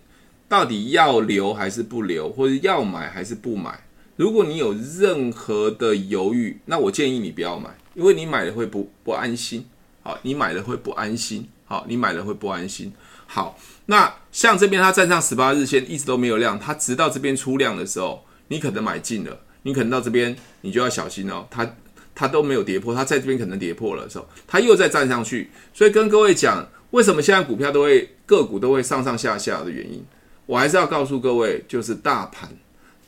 [0.55, 3.77] 到底要留还是不留，或者要买还是不买？
[4.15, 9.67] 如果你有任何的犹豫，那我建议你不要买，因为你买了会不不安心。
[10.05, 11.49] 好，你买了会不安心。
[11.65, 12.93] 好，你买了会不安心。
[13.27, 21.69] 好，那像这边它站上十八日线一直都没有量，它直到这边出量的时候，你可能买进了，你可能到这边你就要小心哦，它
[22.15, 30.05] 它都没有跌破，它在这边可能跌破了的时候，它又再站上去，所以跟各位讲，为什么现在股票都会个股都会上上下下的原因，
[30.47, 32.51] 我还是要告诉各位，就是大盘，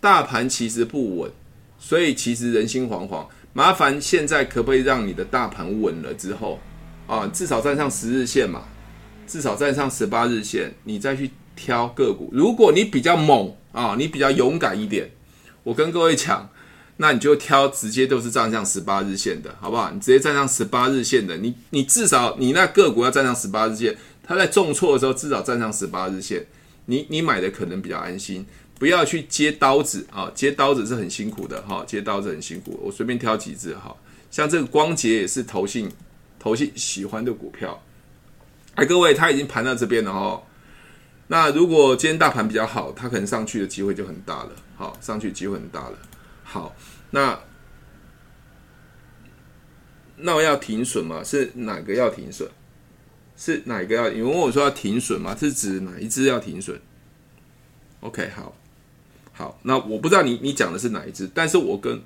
[0.01, 1.31] 大盘其实不稳，
[1.79, 6.59] 所以其实人心惶惶，麻烦现在可不可以让你的大盘稳了之后
[7.07, 8.63] 啊，至少站上十日线嘛。
[9.29, 12.31] 至少站上十八日线，你再去挑个股。
[12.33, 15.11] 如果你比较猛啊，你比较勇敢一点，
[15.65, 16.49] 我跟各位讲，
[16.99, 19.91] 那你就挑直接都是站上十八日线的，好不好？
[19.91, 26.47] 你直接站上十八日线的，你你至少你那个股要站上十八日线，它在重挫的时候至少站上十八日线，
[26.87, 28.47] 你你买的可能比较安心，
[28.79, 32.79] 不要去接刀子啊，接刀子是很辛苦的哈，接刀子很辛苦。
[32.83, 33.95] 我随便挑几只哈，
[34.31, 35.91] 像这个光洁也是投信
[36.39, 37.83] 投信喜欢的股票。
[38.75, 40.43] 哎，各位，它已经盘到这边了哦。
[41.29, 44.53] 那如果今天大盘比较好，它可能上去的机会就很大了。
[44.77, 45.99] 好，上去机会很大了。
[46.45, 46.77] 好，
[47.11, 47.39] 那
[50.17, 51.25] 那我要停损吗？
[51.25, 52.49] 是哪个要停损？
[53.37, 54.09] 是哪个要？
[54.11, 55.37] 你问我说要停损吗？
[55.39, 56.81] 是指哪一只要停损
[58.01, 58.55] ？OK，好，
[59.33, 62.01] 好，那我不知道你你讲的是哪一只，但是我跟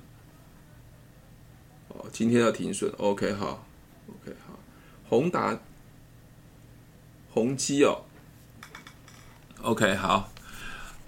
[1.89, 2.91] 哦，今天要停损。
[2.97, 3.65] OK，好
[4.07, 4.59] ，OK，好，
[5.09, 5.59] 宏达。
[7.33, 8.01] 宏基哦
[9.61, 10.33] ，OK 好，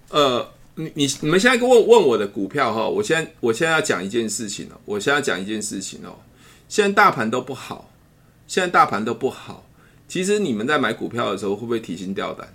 [0.07, 6.15] 呃，你你你们现在跟我问我的股票哈，我现在我现在要讲一件事情哦，我现在要讲一件事情哦，
[6.69, 7.91] 现在大盘都不好，
[8.47, 9.65] 现在大盘都不好，
[10.07, 12.47] 其实你们在买股票的时候会不会提心吊胆？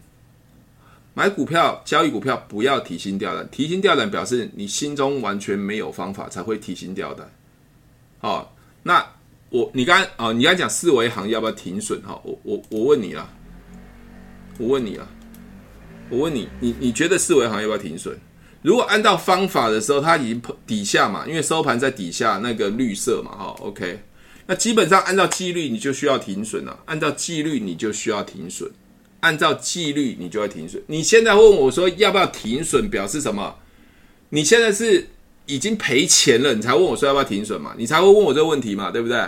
[1.15, 7.29] 买股票交易股票不要提心吊胆，提心吊胆表示你心中完全没有方法才会提心吊胆。
[8.21, 9.05] 好，那
[9.51, 12.21] 我你刚啊，你刚讲四维航要不要停损哈？
[12.23, 13.29] 我我我问你啊。
[14.61, 15.07] 我问你啊，
[16.11, 18.13] 我问你，你你觉得四维航要不要停损？
[18.61, 24.01] 如果按照方法的时候，它已经底下嘛，因为收盘在底下那个绿色嘛，哈，OK，
[24.51, 28.71] 那基本上按照纪律你就需要停损了，按照纪律你就需要停损，
[29.21, 30.83] 按照纪律你就要停损。
[30.87, 33.55] 你现在问我说要不要停损，表示什么？
[34.31, 35.07] 你现在是
[35.45, 37.75] 已经赔钱了，你才问我说要不要停损嘛？
[37.77, 39.23] 你才会问我这个问题嘛，对不对？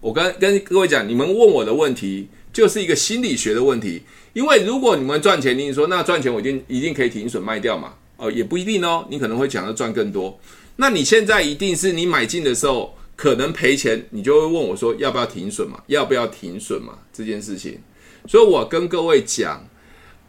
[0.00, 4.02] 我跟跟各位讲，你们问我的问题就是一个心理学的问题。
[4.32, 7.94] 因为如果你们赚钱，你说那赚钱我一定一定可以停损卖掉嘛？
[8.16, 10.38] 哦，也不一定哦，你可能会想要赚更多。
[10.76, 15.82] 那你现在一定是你买进的时候可能赔钱，你就会问我说要不要停损嘛？
[15.86, 16.98] 要不要停损嘛？
[17.12, 17.80] 这件事情，
[18.28, 19.66] 所以我跟各位讲，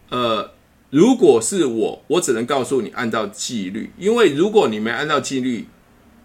[0.10, 0.52] 呃，
[0.90, 5.68] 如果是我，我只能告诉你按照纪律，因为如果你没按照纪律，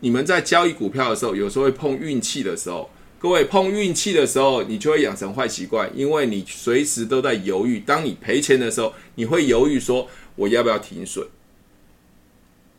[0.00, 2.88] 你们在交易股票的时候，有时候会碰运气的时候。
[3.18, 7.78] 各位碰运气的时候，你就会养成坏习惯，因为你随时都在犹豫。
[7.78, 11.24] 当你赔钱的时候，你会犹豫说：“我要不要停损？”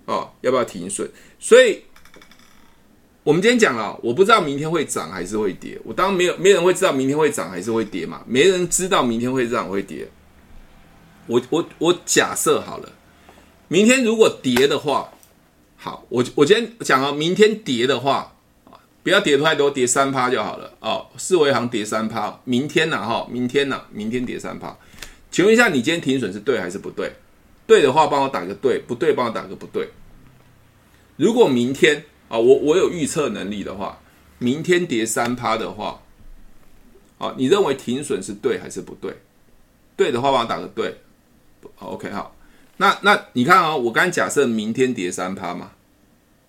[0.04, 1.10] 哦，要不要停损？
[1.40, 1.84] 所以，
[3.24, 5.80] 我们今天讲了，我不知道明天会涨还是会跌。
[5.84, 8.22] 我当然没有，没人会知道明天会涨还是会跌嘛。
[8.28, 10.08] 没人知道明天会涨会跌。
[11.28, 12.92] 我我我假设好了，
[13.68, 15.10] 明天如果跌的话，
[15.78, 18.30] 好，我我今天讲啊，明天跌的话。
[19.04, 21.06] 不要跌太多，跌三趴就好了哦。
[21.18, 22.96] 四维行跌三趴，明天呢？
[23.06, 23.82] 哈，明天呢？
[23.92, 24.74] 明天跌三趴。
[25.30, 27.12] 请问一下，你今天停损是对还是不对？
[27.68, 29.90] 对的话，帮我打个对；不对，帮我打个不对。
[31.18, 34.00] 如果明天啊，我我有预测能力的话，
[34.40, 36.02] 明天跌三趴的话，
[37.20, 39.16] 啊，你认为停损是对还是不对？
[39.96, 40.98] 对的话，帮我打个对。
[41.78, 42.36] OK，好。
[42.78, 45.74] 那那你看啊，我刚假设明天跌三趴嘛，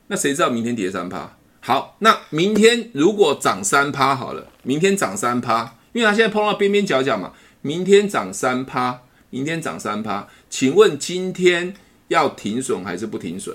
[0.07, 1.37] 那谁知道明天跌三趴？
[1.61, 7.35] 好，那明天如果涨三趴好了，明天涨三趴，因为它现在碰到边边角角嘛。
[7.61, 11.75] 明天涨三趴，明天涨三趴，请问今天
[12.09, 13.55] 要停损还是不停损？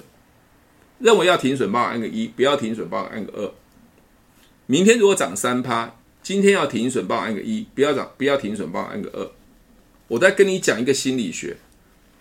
[1.00, 3.52] 认为要停损，帮我按个一；不要停损，帮我按个二。
[4.68, 9.32] 明天如果涨三趴，今天要停损，帮我按个一；不要涨，不要停损，帮我按个二。
[10.10, 11.58] 我再跟你讲一个心理学，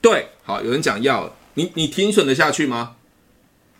[0.01, 2.97] 对，好，有人讲要了，你你停损得下去吗？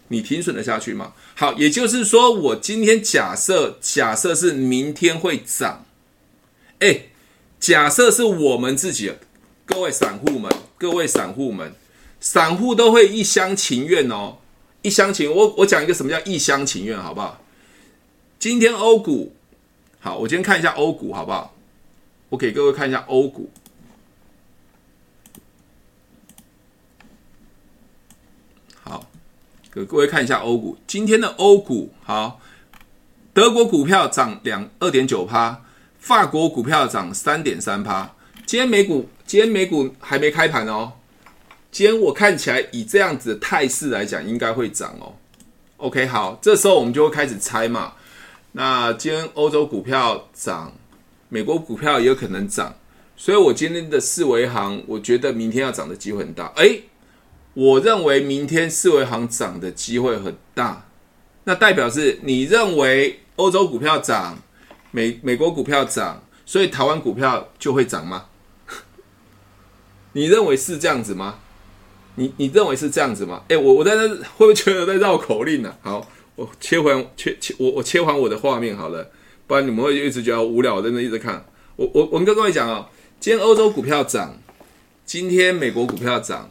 [0.09, 1.13] 你停损得下去吗？
[1.35, 5.85] 好，也就是说，我今天假设假设是明天会涨，
[6.79, 7.03] 哎，
[7.61, 9.13] 假设是我们自己，
[9.67, 11.75] 各位散户们，各位散户们，
[12.19, 14.39] 散户都会一厢情愿哦，
[14.89, 15.31] 一厢情。
[15.31, 17.43] 我我讲一个什么叫一厢情愿，好不好？
[18.39, 19.37] 今天欧股，
[20.01, 21.55] 好，我今天看一下欧股，好不好？
[22.31, 23.51] 我给各位看一下欧股。
[28.83, 29.07] 好
[29.71, 32.41] 给各位看一下欧股，今天的欧股好，
[33.35, 35.63] 德国股票涨两二点九趴，
[35.99, 38.15] 法国股票涨三点三趴。
[38.47, 40.95] 今天美股今天美股还没开盘哦。
[41.71, 45.15] 今天我看起来以这样子的态势来讲，应该会涨哦。
[45.77, 47.93] OK，好，这时候我们就会开始猜嘛。
[48.53, 50.73] 那今天欧洲股票涨，
[51.29, 52.75] 美国股票也有可能涨，
[53.17, 56.51] 所以我今天的四维行，我觉得明天要涨的机会很大。
[56.57, 56.85] 诶，
[57.55, 60.87] 我认为明天四维行涨的机会很大，
[61.45, 64.39] 那代表是你认为欧洲股票涨，
[64.91, 68.25] 美美国股票涨，所以台湾股票就会涨吗？
[70.15, 71.39] 你认为是这样子吗？
[72.19, 73.45] 你你认为是这样子吗？
[73.49, 76.05] 诶，我我在那会不会觉得在绕口令呢、好，
[76.35, 79.09] 我切换切切我我切换我的画面好了，
[79.47, 81.45] 不然你们会一直觉得无聊，我在那一直看。
[81.77, 82.91] 我我我们跟各位讲啊，
[83.21, 84.37] 今天欧洲股票涨，
[85.07, 86.51] 今天美国股票涨，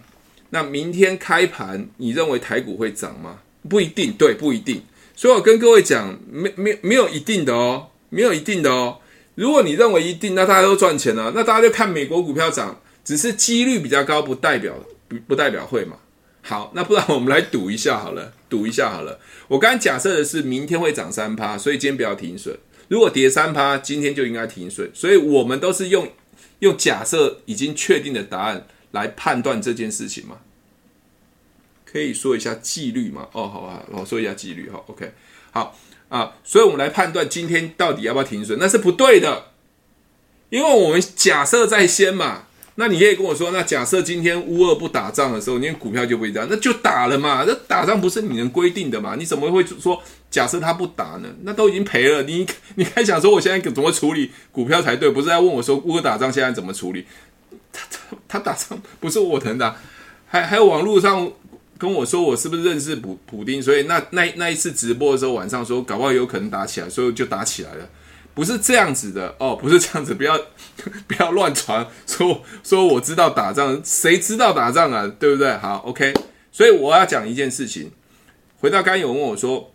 [0.52, 3.40] 那明天开盘你认为台股会涨吗？
[3.68, 4.82] 不一定，对，不一定。
[5.16, 9.00] 所以我跟各位讲，没没没有一定的哦，没有一定的哦。
[9.36, 14.74] 如果你认为一定，那大家都赚钱了，那大家就看美国股票涨，只是几率比较高，不代表。
[15.08, 15.98] 不不代表会嘛？
[16.42, 19.20] 好，那不然我们来赌一下好了，赌一下好了。
[19.50, 22.58] 我刚才假设的是明天会涨三趴，所以今天不要停损。
[22.88, 24.90] 如果跌三趴，今天就应该停损。
[24.94, 26.10] 所以我们都是用
[26.60, 30.38] 用假设已经确定的答案来判断这件事情嘛。
[31.84, 33.28] 可以说一下纪律嘛？
[33.34, 34.82] 哦，好啊，我说一下纪律哈。
[34.88, 35.12] OK，
[35.52, 35.78] 好
[36.08, 39.48] 啊，所以我们来判断今天到底要不要停损，那是不对的，
[40.50, 42.44] 因为我们假设在先嘛。
[42.80, 47.44] 那你可以跟我说，那假设今天乌俄不打仗的时候，你股票就不会涨，那就打了嘛。
[47.48, 49.16] 那打仗不是你能规定的嘛？
[49.18, 50.00] 你怎么会说
[50.30, 51.28] 假设他不打呢？
[51.42, 55.10] 那都已经赔了，你 你还想说我现在怎么处理股票才对？
[55.10, 57.04] 不是在问我说乌俄打仗现在怎么处理？
[57.74, 59.76] 他他他打仗不是我能打，
[60.28, 61.32] 还还有网络上
[61.80, 63.60] 跟我说我是不是认识普普丁？
[63.60, 67.90] 所以那那那一次直播的时候晚上说搞不好有可能打起来，所以就打起来了。
[68.38, 70.40] 不是这样子的哦，不是这样子，不要
[71.10, 75.12] 不要乱传，说说我知道打仗，谁知道打仗啊？
[75.20, 75.58] 对不对？
[75.58, 76.14] 好，OK。
[76.52, 77.92] 所以我要讲一件事情，
[78.60, 79.74] 回到刚有问我说，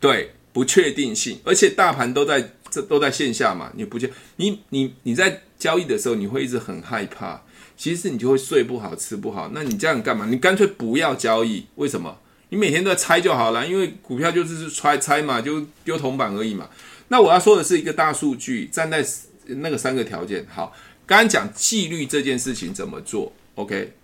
[0.00, 7.42] 对，不确定性，而且大盘都在这都在线下嘛，你不见你你你在交易的时候，你会一直很害怕，
[7.76, 9.50] 其实你就会睡不好，吃不好。
[9.52, 10.24] 那你这样干嘛？
[10.24, 12.16] 你干脆不要交易，为什么？
[12.48, 16.66] 你每天都在猜就好了，因为股票就是猜猜嘛，就丢铜板而已嘛。
[17.12, 19.04] 那我要说的是一个大数据，站在
[19.46, 20.46] 那个三个条件。
[20.48, 20.72] 好，
[21.06, 23.94] 刚刚讲纪律这件事情怎么做？OK，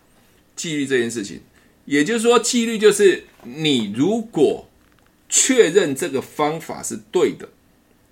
[0.57, 1.41] 纪律这件事情，
[1.85, 4.69] 也就是说，纪律就是你如果
[5.29, 7.49] 确认这个方法是对的，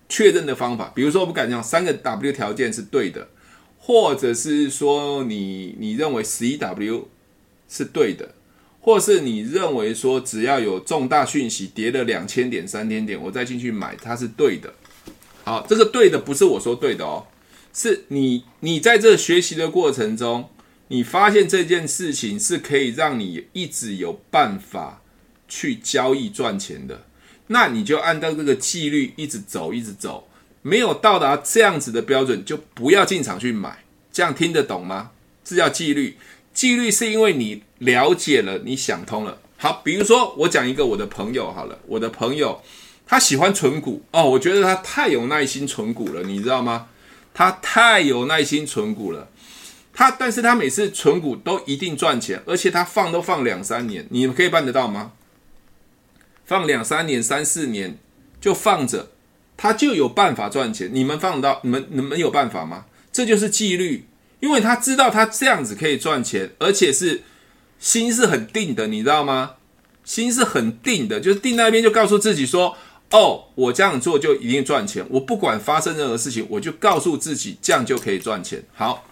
[0.09, 3.29] 确认的方法，比如说我们敢讲三个 W 条件是对的，
[3.79, 7.09] 或者是说你你认为十一 W
[7.69, 8.35] 是对的。
[8.81, 14.71] 或是你认为说只要有重大讯息跌了两千点、三千点，我再进去买，它是对的。
[15.45, 17.27] 好，这个对的不是我说对的哦，
[17.73, 20.49] 是你你在这学习的过程中，
[20.89, 25.03] 你发现这件事情是可以让你一直有办法
[25.47, 27.05] 去交易赚钱的，
[27.49, 30.29] 那你就按照这个纪律一直走，一直走，
[30.63, 33.85] 没有到达这样子的标准，就不要进场去买。
[34.11, 35.11] 这样听得懂吗？
[35.45, 36.17] 这叫纪律。
[36.55, 39.39] 纪律是因为你了解了，你想通了。
[39.57, 42.63] 好，比如说我讲一个我的朋友好了，我的朋友
[43.07, 46.87] 他喜欢存股哦，我觉得他太有耐心存股了，你知道吗？
[47.33, 49.29] 他太有耐心存股了，
[49.93, 55.13] 他但是他每次存股都一定赚钱，而且他放都放两三年，你们可以办得到吗？
[56.45, 57.99] 放两三年、三四年
[58.41, 59.11] 就放着，
[59.57, 60.91] 他就有办法赚钱。
[60.93, 61.61] 你们放得到？
[61.63, 62.87] 你们你们有办法吗？
[63.13, 64.07] 这就是纪律。
[64.41, 67.23] 因为他知道他这样子可以赚钱，而且是
[67.79, 69.53] 心是很定的，你知道吗？
[70.05, 72.77] 心是很定的，就是定那边就告诉自己说
[73.11, 75.07] ：“哦，我这样做就一定赚钱。
[75.11, 79.07] 我不管发生任何事情，我就告诉自己这样就可以赚钱。”好，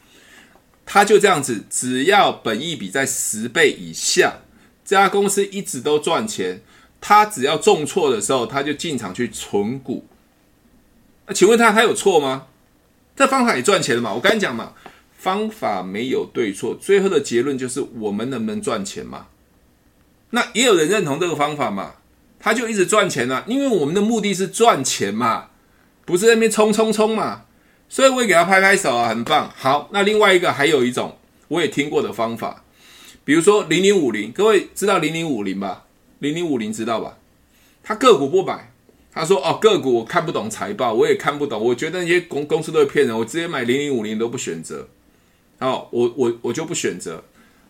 [0.84, 4.40] 他就这样子，只要本益比在十倍以下，
[4.84, 6.62] 这家公司一直都赚钱。
[7.00, 10.06] 他只要重挫的时候，他就进场去存股。
[11.26, 12.46] 那请问他他有错吗？
[13.14, 14.12] 这方法也赚钱了嘛？
[14.12, 14.72] 我跟你讲嘛。
[15.16, 19.28] 方法没有对错，最后的结论就是我们能不能赚钱嘛？
[20.30, 21.94] 那也有人认同这个方法嘛？
[22.42, 25.50] 他就一直赚钱啊，因为我们的目的是赚钱嘛，
[26.04, 27.44] 不是在那边冲冲冲嘛。
[27.88, 29.52] 所以我也给他拍拍手啊，很棒。
[29.54, 31.16] 好，那另外一个还有一种
[31.48, 32.64] 我也听过的方法，
[33.24, 35.84] 比如说零零五零，各位知道零零五零吧？
[36.18, 37.18] 零零五零知道吧？
[37.82, 38.72] 他个股不买，
[39.12, 44.88] 他说哦，个股我看不懂财报，我也看不懂，我觉得那些公公司都是骗人，我直接买零零五零都不选择。
[45.58, 47.22] 哦，我我我就不选择。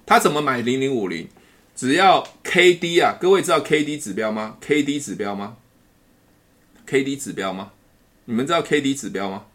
[0.07, 1.29] 他怎么买零零五零？
[1.75, 5.57] 只要 K D 啊，各位知道 K D 指标吗？K D 指标吗
[6.87, 7.73] ？K D 指标吗？
[8.27, 9.47] 你们知道 K D 指标吗？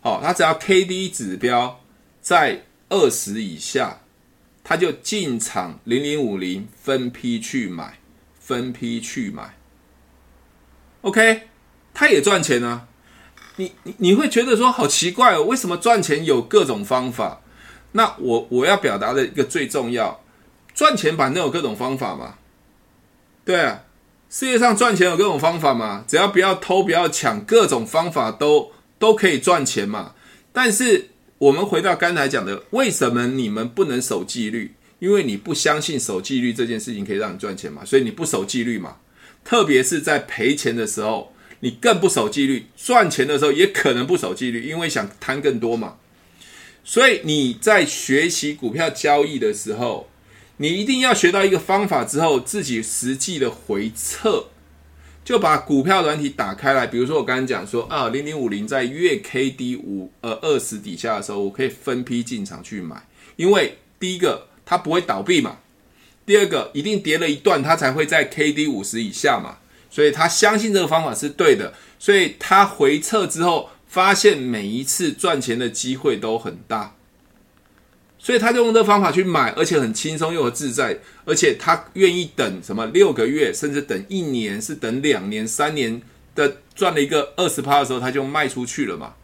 [0.00, 1.80] 好，他只要 K D 指标
[2.20, 4.00] 在二十以下，
[4.62, 7.98] 他就进场零零五零分批去买，
[8.38, 9.56] 分批去买。
[11.02, 11.42] OK，
[11.94, 12.88] 他也赚钱啊。
[13.56, 17.40] 你你你会觉得说好奇怪哦，为什么赚钱有各种方法？
[17.92, 20.20] 那我我要表达的一个最重要，
[20.76, 22.34] 赚钱反正有各种方法嘛。
[23.44, 23.82] 对啊，
[24.30, 30.14] 世界上赚钱有各种方法嘛，只要不要偷不要抢，各种方法都都可以赚钱嘛。
[30.52, 31.08] 但是
[31.38, 34.74] 我们回到刚才讲的，为什么你们不能守纪律？
[34.98, 38.98] 因为你不相信守纪律这件事情可以让你赚钱嘛，所以你不守纪律嘛。
[39.44, 41.32] 特别是在赔钱的时候。
[41.60, 45.96] 你更不守纪律，赚钱的时候也可能不守纪律，因为想贪更多嘛。
[46.84, 50.06] 所以你在学习股票交易的时候，
[50.58, 54.46] 你一定要学到一个方法之后，自己实际的回测，
[55.24, 56.86] 就把股票软体打开来。
[56.86, 65.58] 比如说我刚刚讲说啊，零零五零在月 K D 五呃二十底下的时候，我可以分批进场去买，因为第一个它不会倒闭嘛，
[66.24, 69.58] 第二个一定跌了一段，它才会在 K D 五十以下嘛。
[69.88, 76.95] 所以他相信这个方法是对的，所以他回测之后发现每一次赚钱的机会都很大，
[78.26, 86.02] 所以他就用这方法去买，而且很轻松又自在，而且他愿意等什么六个月，甚至等一年，是等两年、三年
[86.34, 89.14] 的赚了一个二十趴的时候，他就卖出去了嘛？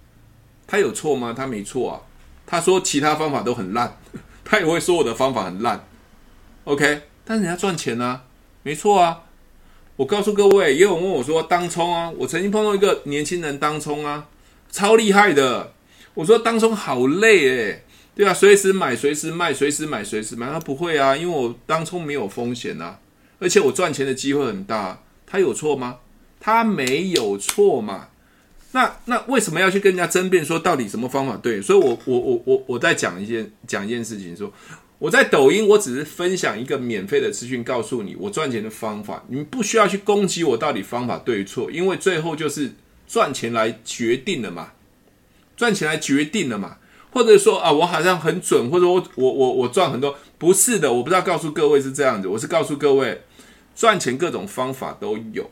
[0.68, 1.34] 他有错吗？
[1.36, 2.00] 他没错啊。
[2.46, 3.98] 他说其他方法都很烂，
[4.44, 5.84] 他也会说我的方法很烂。
[6.62, 8.22] OK，但是人家赚钱啊，
[8.62, 9.22] 没错啊。
[9.96, 14.28] 我告诉各位，也有人问我说：“当冲啊，我曾经碰到一个年轻人当冲啊，
[14.70, 15.72] 超厉害的。”
[16.14, 17.84] 我说：“当冲好累诶，
[18.14, 22.98] 对啊，随时买，随时卖，随时买，随时买。”他不会啊，因为我当初没有风险啊，
[23.38, 25.02] 而且我赚钱的机会很大。
[25.26, 25.98] 他有错吗？
[26.38, 28.08] 他没有错嘛。
[28.72, 31.60] 那那为什么要去跟人家争辩说到底什么方法对？
[31.62, 34.52] 所以我我我我我在讲一件讲一件事情说。
[34.98, 39.24] 我在抖音，我只是分享一个免费的资讯，告诉你我赚钱的方法。
[39.26, 42.70] 你不需要去攻击我到底方法对错，因为最后就是
[43.08, 44.74] 赚钱来决定了嘛，
[45.56, 46.76] 赚钱来决定了嘛。
[47.12, 53.22] 或者说啊，我好像很准，或者我我我我赚很多，不是的，我不知道告诉各位是这样子，我是告诉各位
[53.76, 55.50] 赚钱各种方法都有。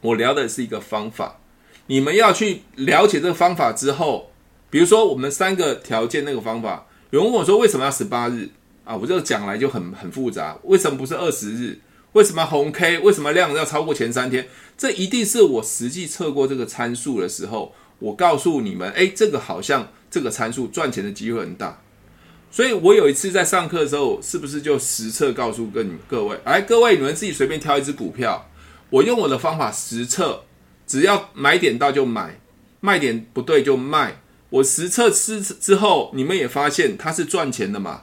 [0.00, 1.38] 我聊的是一个方法，
[1.86, 4.30] 你们要去了解这个方法之后，
[4.68, 6.86] 比如说我们三个条件那个方法。
[7.10, 8.48] 有人问我说：“为什么要十八日
[8.84, 10.58] 啊？”我这个讲来就很很复杂。
[10.64, 11.78] 为什么不是二十日？
[12.10, 12.98] 为什么红 K？
[12.98, 14.48] 为什么量要超过前三天？
[14.76, 21.82] 这一定是我实际测过这个参数的时候，我告诉你们：“诶，这个好像这个参数赚钱的机会很大。”
[22.52, 28.48] 所以，我有一次在上课的时候，是不是就实测告诉各各位：“哎，各位，你们自己随便挑一只股票，
[28.90, 30.44] 我用我的方法实测，
[30.86, 32.38] 只要买点到就买，
[32.78, 38.02] 卖点不对就卖。”我实测之之后，你们也发现它是赚钱的嘛？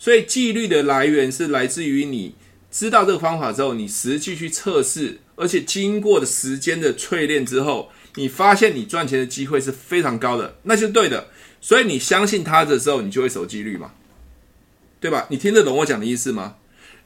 [0.00, 2.34] 所以纪律的来源是来自于你
[2.72, 11.28] 知道这个方法之后，你实际去测试，而且经过的时间的淬炼之后，你发现你赚钱的机会是非常高的，那就对的。
[11.62, 13.92] 所以你相信他的时候，你就会守纪律嘛，
[15.00, 15.26] 对吧？
[15.30, 16.56] 你听得懂我讲的意思吗？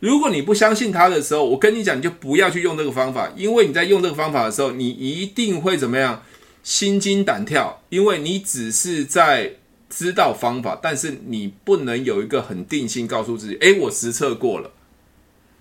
[0.01, 6.23] 如果你不相信他的时候，我跟你讲，你就不要去用这个方法，因为你在用这个方法的时候，你一定会怎么样？
[6.63, 9.53] 心惊胆跳，因为你只是在
[9.89, 14.73] 知道方法，但是你不能有一个很定性，告诉自己：诶，我实测过了。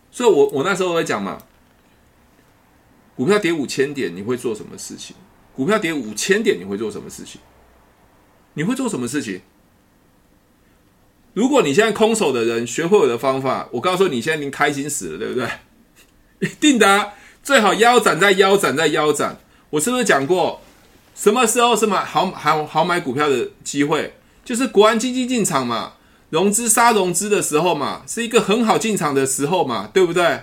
[0.09, 1.37] 所以，我我那时候会讲嘛，
[3.15, 5.15] 股票跌五千点，你会做什么事情？
[5.53, 7.39] 股票跌五千点，你会做什么事情？
[8.55, 9.39] 你会做什么事情？
[11.33, 15.47] 如果你现在空手的人学会我的方法，我告诉你，现在已经开心死了，对不对？
[16.39, 17.11] 一定的，
[17.43, 19.37] 最好腰斩再腰斩再腰斩。
[19.69, 20.61] 我是不是讲过？
[21.13, 24.13] 什么时候是买好好好买股票的机会？
[24.43, 25.93] 就是国安基金进场嘛，
[26.29, 30.41] 融资杀融资的时候嘛，是一个很好进场的时候嘛，对不对？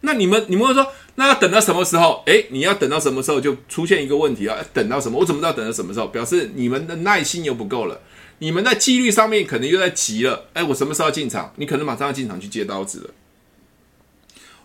[0.00, 2.22] 那你们你们会说，那要等到什么时候？
[2.26, 4.58] 哎，你要等到什么时候就出现一个问题啊？
[4.72, 5.18] 等到什么？
[5.18, 6.06] 我怎么知道等到什么时候？
[6.08, 8.00] 表示你们的耐心又不够了，
[8.38, 10.48] 你们在纪律上面可能又在急了。
[10.52, 11.52] 哎，我什么时候进场？
[11.56, 13.10] 你可能马上要进场去接刀子了。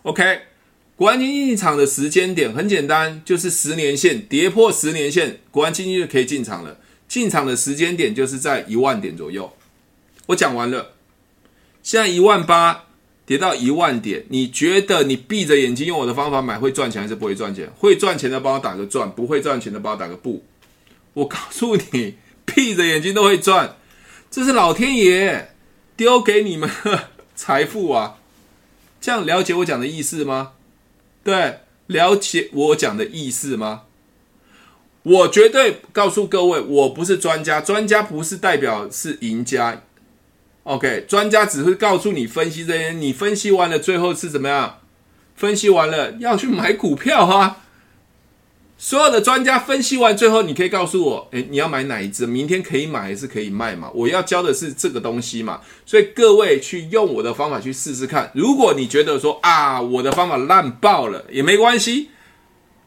[0.02, 0.42] OK。
[0.96, 6.78] 国安基金进场的时间点很简单，就是十年线跌破十年线，国安基金就可以进场了。
[7.08, 9.52] 进场的时间点就是在一万点左右。
[10.26, 10.92] 我讲完了，
[11.82, 12.84] 现在一万八
[13.26, 17.70] 跌到一万点，你觉得你闭着眼睛用我的方法买会赚钱还是不会赚钱？
[17.78, 20.44] 会赚钱的帮我打个赚，不会赚钱的帮我打个不。
[21.14, 23.76] 我告诉你，闭着眼睛都会赚，
[24.30, 25.54] 这是老天爷
[25.96, 28.16] 丢给你们的 财富啊！
[29.00, 30.52] 这样了解我讲的意思吗？
[31.22, 33.82] 对，了解我讲的意思吗？
[35.02, 39.82] 我绝对告诉各位，我不是专家，专家不是代表是赢家。
[40.64, 44.78] OK，专家只会告诉你分析这些，你分析完了，最后是怎么样？
[45.36, 47.60] 分析完了要去买股票哈。
[48.78, 52.26] 所有的专家分析完，最后你可以告诉我，诶，你要买哪一只？
[52.26, 53.90] 明天可以买还是可以卖嘛？
[53.94, 55.60] 我要教的是这个东西嘛。
[55.84, 58.30] 所以各位去用我的方法去试试看。
[58.34, 62.08] 如果你觉得说啊，我的方法烂爆了，也没关系，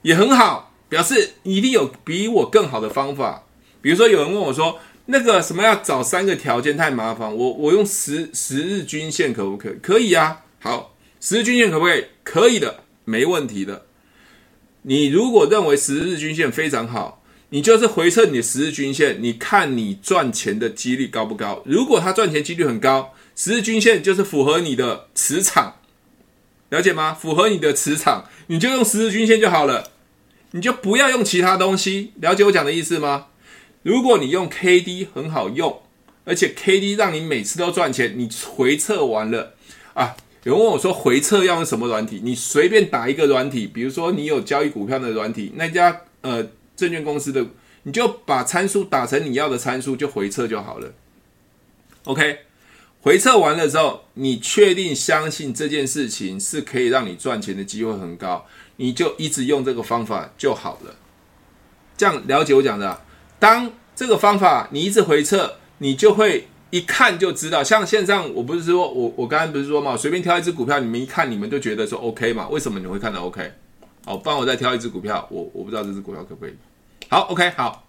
[0.02, 3.44] 也很好，表示你一定有比我更好的方法。
[3.82, 4.80] 比如说有人问我说。
[5.08, 9.76] 那个什么要找三个条件太麻烦，我我用十十日均线可不可以？
[9.82, 12.06] 可以啊，好，十日均线可不可以？
[12.24, 13.86] 可以的，没问题的。
[14.82, 21.62] 你如果认为十日均线非常好，你就是回测你的十日均线，你看你赚钱的几率高不高？
[21.66, 25.78] 如果它赚钱几率很高，十日均线就是符合你的磁场，
[26.70, 27.14] 了解吗？
[27.14, 29.92] 符合你的磁场，你就用十日均线就好了，
[30.52, 32.12] 你就不要用其他东西。
[32.16, 33.28] 了解我讲的意思吗？
[33.88, 35.82] 如果你用 K D 很好用，
[36.26, 39.54] 而且 K D 让你每次都赚钱，你回测完了
[39.94, 40.18] 啊？
[40.44, 42.20] 有人问我说回测要用什么软体？
[42.22, 47.46] 你随便打一个软体，比如说你有交易股票的软体，那家呃证券公司的，
[47.84, 50.94] 你就把参数打成你要的参数，就回测就好了。
[52.04, 52.40] OK，
[53.00, 60.94] 回测完了之后，你确定相信这件事情是可以让你赚钱的机会很高，你就一直用这个方法就好了。
[61.96, 63.04] 这样了解我讲的？
[63.40, 67.64] 当这个方法你一直回测，你就会一看就知道。
[67.64, 72.48] 像线上，我不是说我我刚刚不是说嘛，随便挑一只股票，你们一看，你们就觉得说 OK 嘛？
[72.48, 73.52] 为什么你会看到 OK？
[74.06, 76.56] 好，帮我再挑一只股票，我我不知道这只股票可不可以。
[77.10, 77.88] 好，OK，好，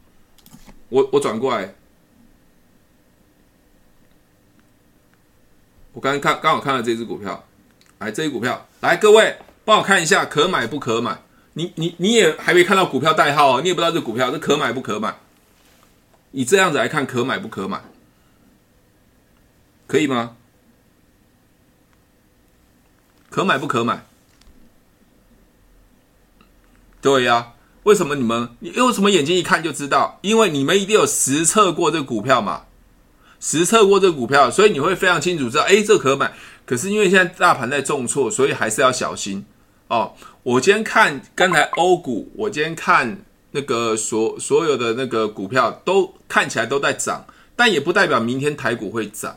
[0.88, 1.74] 我我转过来，
[5.92, 7.44] 我刚刚看刚好看到这只股票，
[7.98, 9.36] 来这只股票，来各位
[9.66, 11.18] 帮我看一下可买不可买？
[11.52, 15.14] 你你你也还没看到股票代号哦，你也不知道这股票是可买不可买。
[16.32, 17.82] 以这样子来看，可买不可买？
[19.86, 20.36] 可以吗？
[23.30, 24.04] 可买不可买？
[27.00, 27.52] 对呀、啊，
[27.84, 30.18] 为什么你们你用什么眼睛一看就知道？
[30.20, 32.66] 因为你们一定有实测过这个股票嘛，
[33.40, 36.34] 实测过这个股票，所以你会非常清楚知道，哎，这可买。
[36.66, 39.46] 可是因为现在大盘在重挫，所以还是要小心
[39.88, 40.14] 哦。
[40.42, 43.18] 我今天看刚才欧股，我今天看。
[43.59, 49.36] 那个所所有的那个股票都看起来都在涨，但也不代表明天台股会涨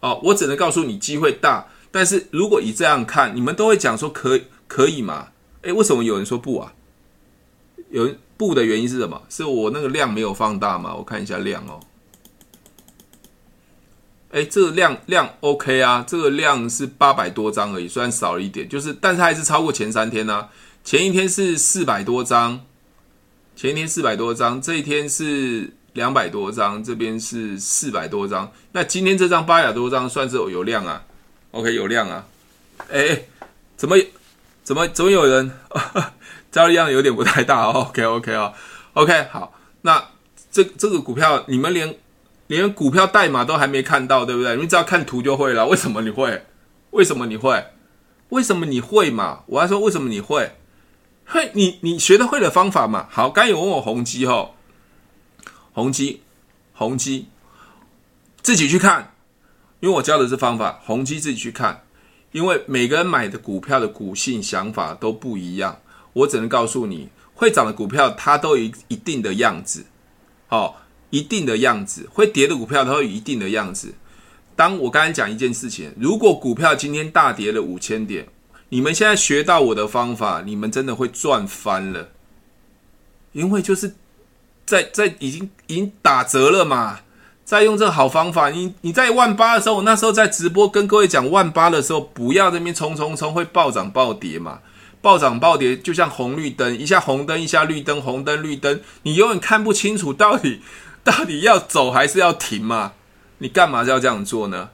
[0.00, 0.18] 哦。
[0.24, 5.28] 我只能告诉你机会大，但是如果以这样看，你们都会讲说可可以吗？
[5.60, 6.72] 诶，为什么有人说不啊？
[7.90, 9.20] 有人不的原因是什么？
[9.28, 10.94] 是我那个量没有放大吗？
[10.94, 11.78] 我看一下量哦。
[14.30, 20.48] 诶，这个量量 OK 啊，这个量是八百多张而已，虽然少了一点，就是但是还是超过前三天啊。
[20.84, 22.64] 前一天是四百多张。
[23.58, 28.52] 前一天四百多张，这一天是两百多张，这边是四百多张。
[28.70, 31.02] 那今天这张八百多张算是有量啊
[31.50, 32.24] ？OK，有量啊。
[32.88, 33.20] 哎，
[33.76, 33.96] 怎么
[34.62, 35.50] 怎么怎么有人
[36.52, 38.54] 交易量有点不太大哦？OK OK 哦
[38.92, 39.52] ，OK 好。
[39.82, 40.04] 那
[40.52, 41.96] 这这个股票你们连
[42.46, 44.54] 连股票代码都还没看到，对不对？
[44.54, 45.66] 你只要看图就会了。
[45.66, 46.44] 为什么你会？
[46.92, 47.64] 为什么你会？
[48.28, 49.40] 为什么你会嘛？
[49.46, 50.48] 我还说为什么你会？
[51.30, 53.06] 嘿，你你学得会的方法嘛？
[53.10, 54.54] 好，刚有问我宏基吼，
[55.74, 56.22] 宏基，
[56.72, 57.26] 宏基，
[58.40, 59.12] 自己去看，
[59.80, 61.84] 因为我教的是方法，宏基自己去看，
[62.32, 65.78] 因为每个人买的股票的股性想法都不一样，
[66.14, 69.84] 我只能告诉你，会涨的股票它都有一定的样子，
[70.48, 70.76] 哦，
[71.10, 73.92] 一定的样子，会跌的股票它会有一定的样子。
[74.56, 78.26] 当我刚才讲一件事情，如果股票今天大跌了五千点。
[78.70, 82.08] 你们现在学到我的方法，你们真的会赚翻了，
[83.32, 83.94] 因为就是
[84.66, 87.00] 在在已经已经打折了嘛，
[87.44, 94.60] 在用这个好方法，你你在万八的时候，我那时候在直播跟各位讲万八的时候，不要这边冲冲冲，会暴涨暴跌嘛，
[95.00, 100.60] 暴涨暴跌就像红绿灯，一下红灯一下绿灯，红灯绿灯，你永远看不清楚到底
[101.02, 102.92] 到底要走还是要停嘛，
[103.38, 104.68] 你干嘛要这样做呢？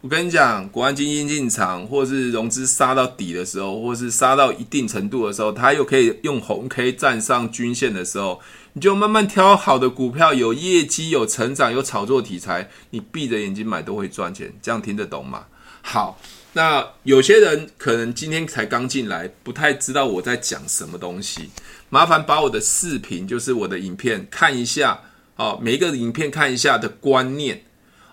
[0.00, 8.40] 我跟你讲，国安基金进场，或是融资杀到底的时候，或是杀到一定程度的时候，它又可以用红 K 站上均线的时候，
[8.74, 14.52] 你就慢慢挑好的股票，有业绩、有成长、有炒作题材，你闭着眼睛买都会赚钱。
[14.62, 15.46] 这样听得懂吗？
[15.82, 16.20] 好，
[16.52, 21.50] 那有些人可能今天才刚进来，不太知道我在讲什么东西，
[21.88, 25.00] 麻烦把我的视频，就是我的影片看一下
[25.34, 27.62] 哦，每一个影片看一下的观念，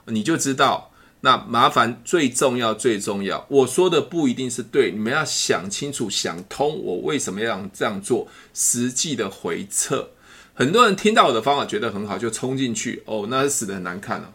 [0.07, 0.89] 你就知道。
[1.22, 10.11] 那麻烦最重要最重要，我说的不一定是对，你们要想清楚、想通，我为什么要这样做，实际的回测。
[10.53, 14.26] 很多人听到我的方法觉得很好，就冲进去哦，那是死得很难看哦。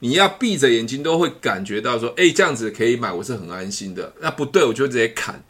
[0.00, 4.12] 你要闭着眼睛都会感觉到说，诶，这样子可以买，我是很安心的。
[4.20, 5.44] 那不对，我就直接砍。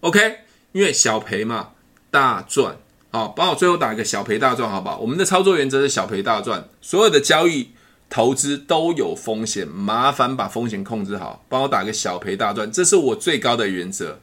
[0.00, 0.38] OK，
[0.72, 1.70] 因为小赔嘛，
[2.10, 2.76] 大赚。
[3.12, 4.98] 好，帮我最后打一个小赔大赚，好不好？
[4.98, 7.70] 我们的操作原则是小赔大赚，所有的交易
[8.08, 11.44] 投资都有风险，麻烦把风险控制好。
[11.48, 14.18] 帮我打个小赔大赚，这是我最高的原则。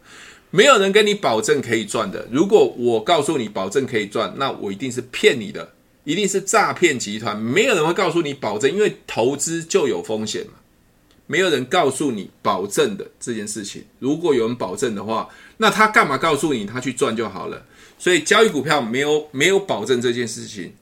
[0.52, 2.28] 没有人跟你保证可以赚的。
[2.32, 5.74] 如果我告诉你保证可以赚，那我一定是骗你的。
[6.04, 10.54] 一定是诈骗集团，没有人会告诉你保证，因为投资就有风险嘛。
[11.26, 13.86] 没有人告诉你保证的这件事情。
[14.00, 17.66] 如果有人保证的话，那他干嘛告诉你他去赚就好了？
[17.98, 20.74] 所以交易股票没有没有保证这件事情，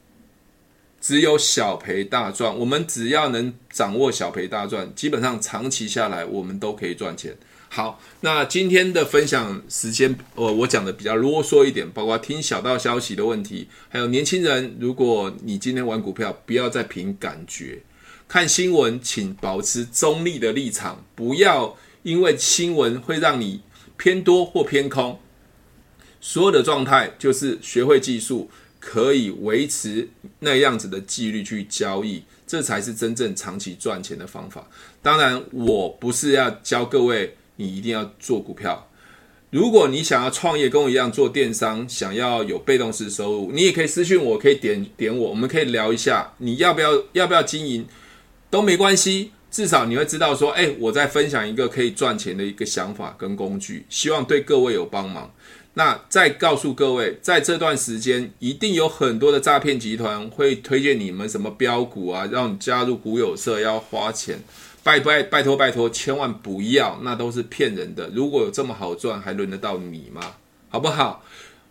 [1.02, 2.56] 只有小赔大赚。
[2.58, 7.36] 我们只要能掌握小赔大赚，基本上长期下来我们都可以赚钱。
[7.68, 17.80] 好，那今天的分享时间，我我讲的比较啰嗦一点，包括听小道消息的问题，还有年轻人，如果你今天玩股票，不要再凭感觉，
[18.28, 23.62] 看新闻，请保持中立的立场，不要因为新闻会让你
[23.96, 25.18] 偏多或偏空。
[26.20, 28.48] 所有的状态就是学会技术，
[28.84, 30.08] 可以维持
[30.40, 34.68] 那样子的纪律去交易，这才是真正长期赚钱的方法。
[35.00, 37.36] 当然，我不是要教各位。
[37.56, 38.88] 你一定要做股票。
[39.50, 47.86] 如果你想要创业，跟我一样做电商，想要有被动式收入，你也可以私信我，可以点点我，我们可以聊一下，你要不要要不要经营
[48.48, 55.32] 都没关系，至少你会知道说，哎，我在分享一个可以赚钱的一个想法跟工具，希望对各位有帮忙。
[55.74, 64.38] 那再告诉各位，在这段时间，一定有很多的诈骗集团会推荐你们什么标股啊，让你加入股友社要花钱。
[64.84, 68.10] 拜拜拜托拜托，千万不要，那都是骗人的。
[68.12, 70.34] 如果有这么好赚，还轮得到你吗？
[70.68, 71.24] 好不好？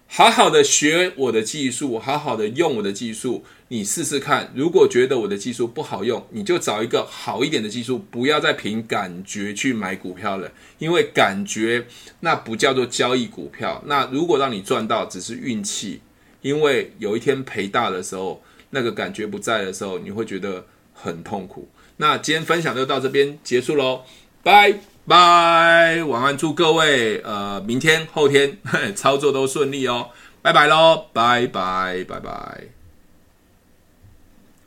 [0.08, 4.52] 好好的学我的技术，好好的用我的技术，你试试看。
[4.54, 11.88] 如果觉得我的技术不好用，你就找一个好一点的技术，不要再凭感觉去买股票了，因为感觉
[12.20, 13.82] 那不叫做交易股票。
[13.86, 16.02] 那如果让你赚到，只是运气，
[16.42, 21.70] 因为有一天赔大的时候，那个感觉不在的时候，你会觉得很痛苦。
[21.96, 24.02] 那今天分享就到这边结束喽，
[24.44, 24.74] 拜
[25.08, 28.58] 拜，晚安，祝各位呃明天后天
[28.94, 30.10] 操作都顺利哦，
[30.42, 32.64] 拜拜喽，拜拜拜拜，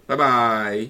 [0.07, 0.89] 拜拜。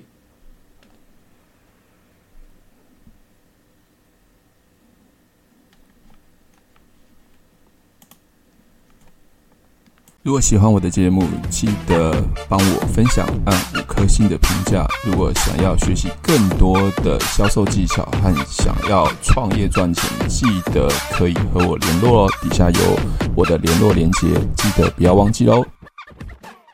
[10.22, 12.10] 如果喜欢我的节目，记得
[12.48, 14.86] 帮我分享，按五颗星的评价。
[15.04, 22.32] 如果想要学习更多的销售技巧和想要创业赚钱，记得可以和我联络哦。
[22.40, 22.98] 底下有
[23.36, 25.62] 我的联络连接，记得不要忘记哦。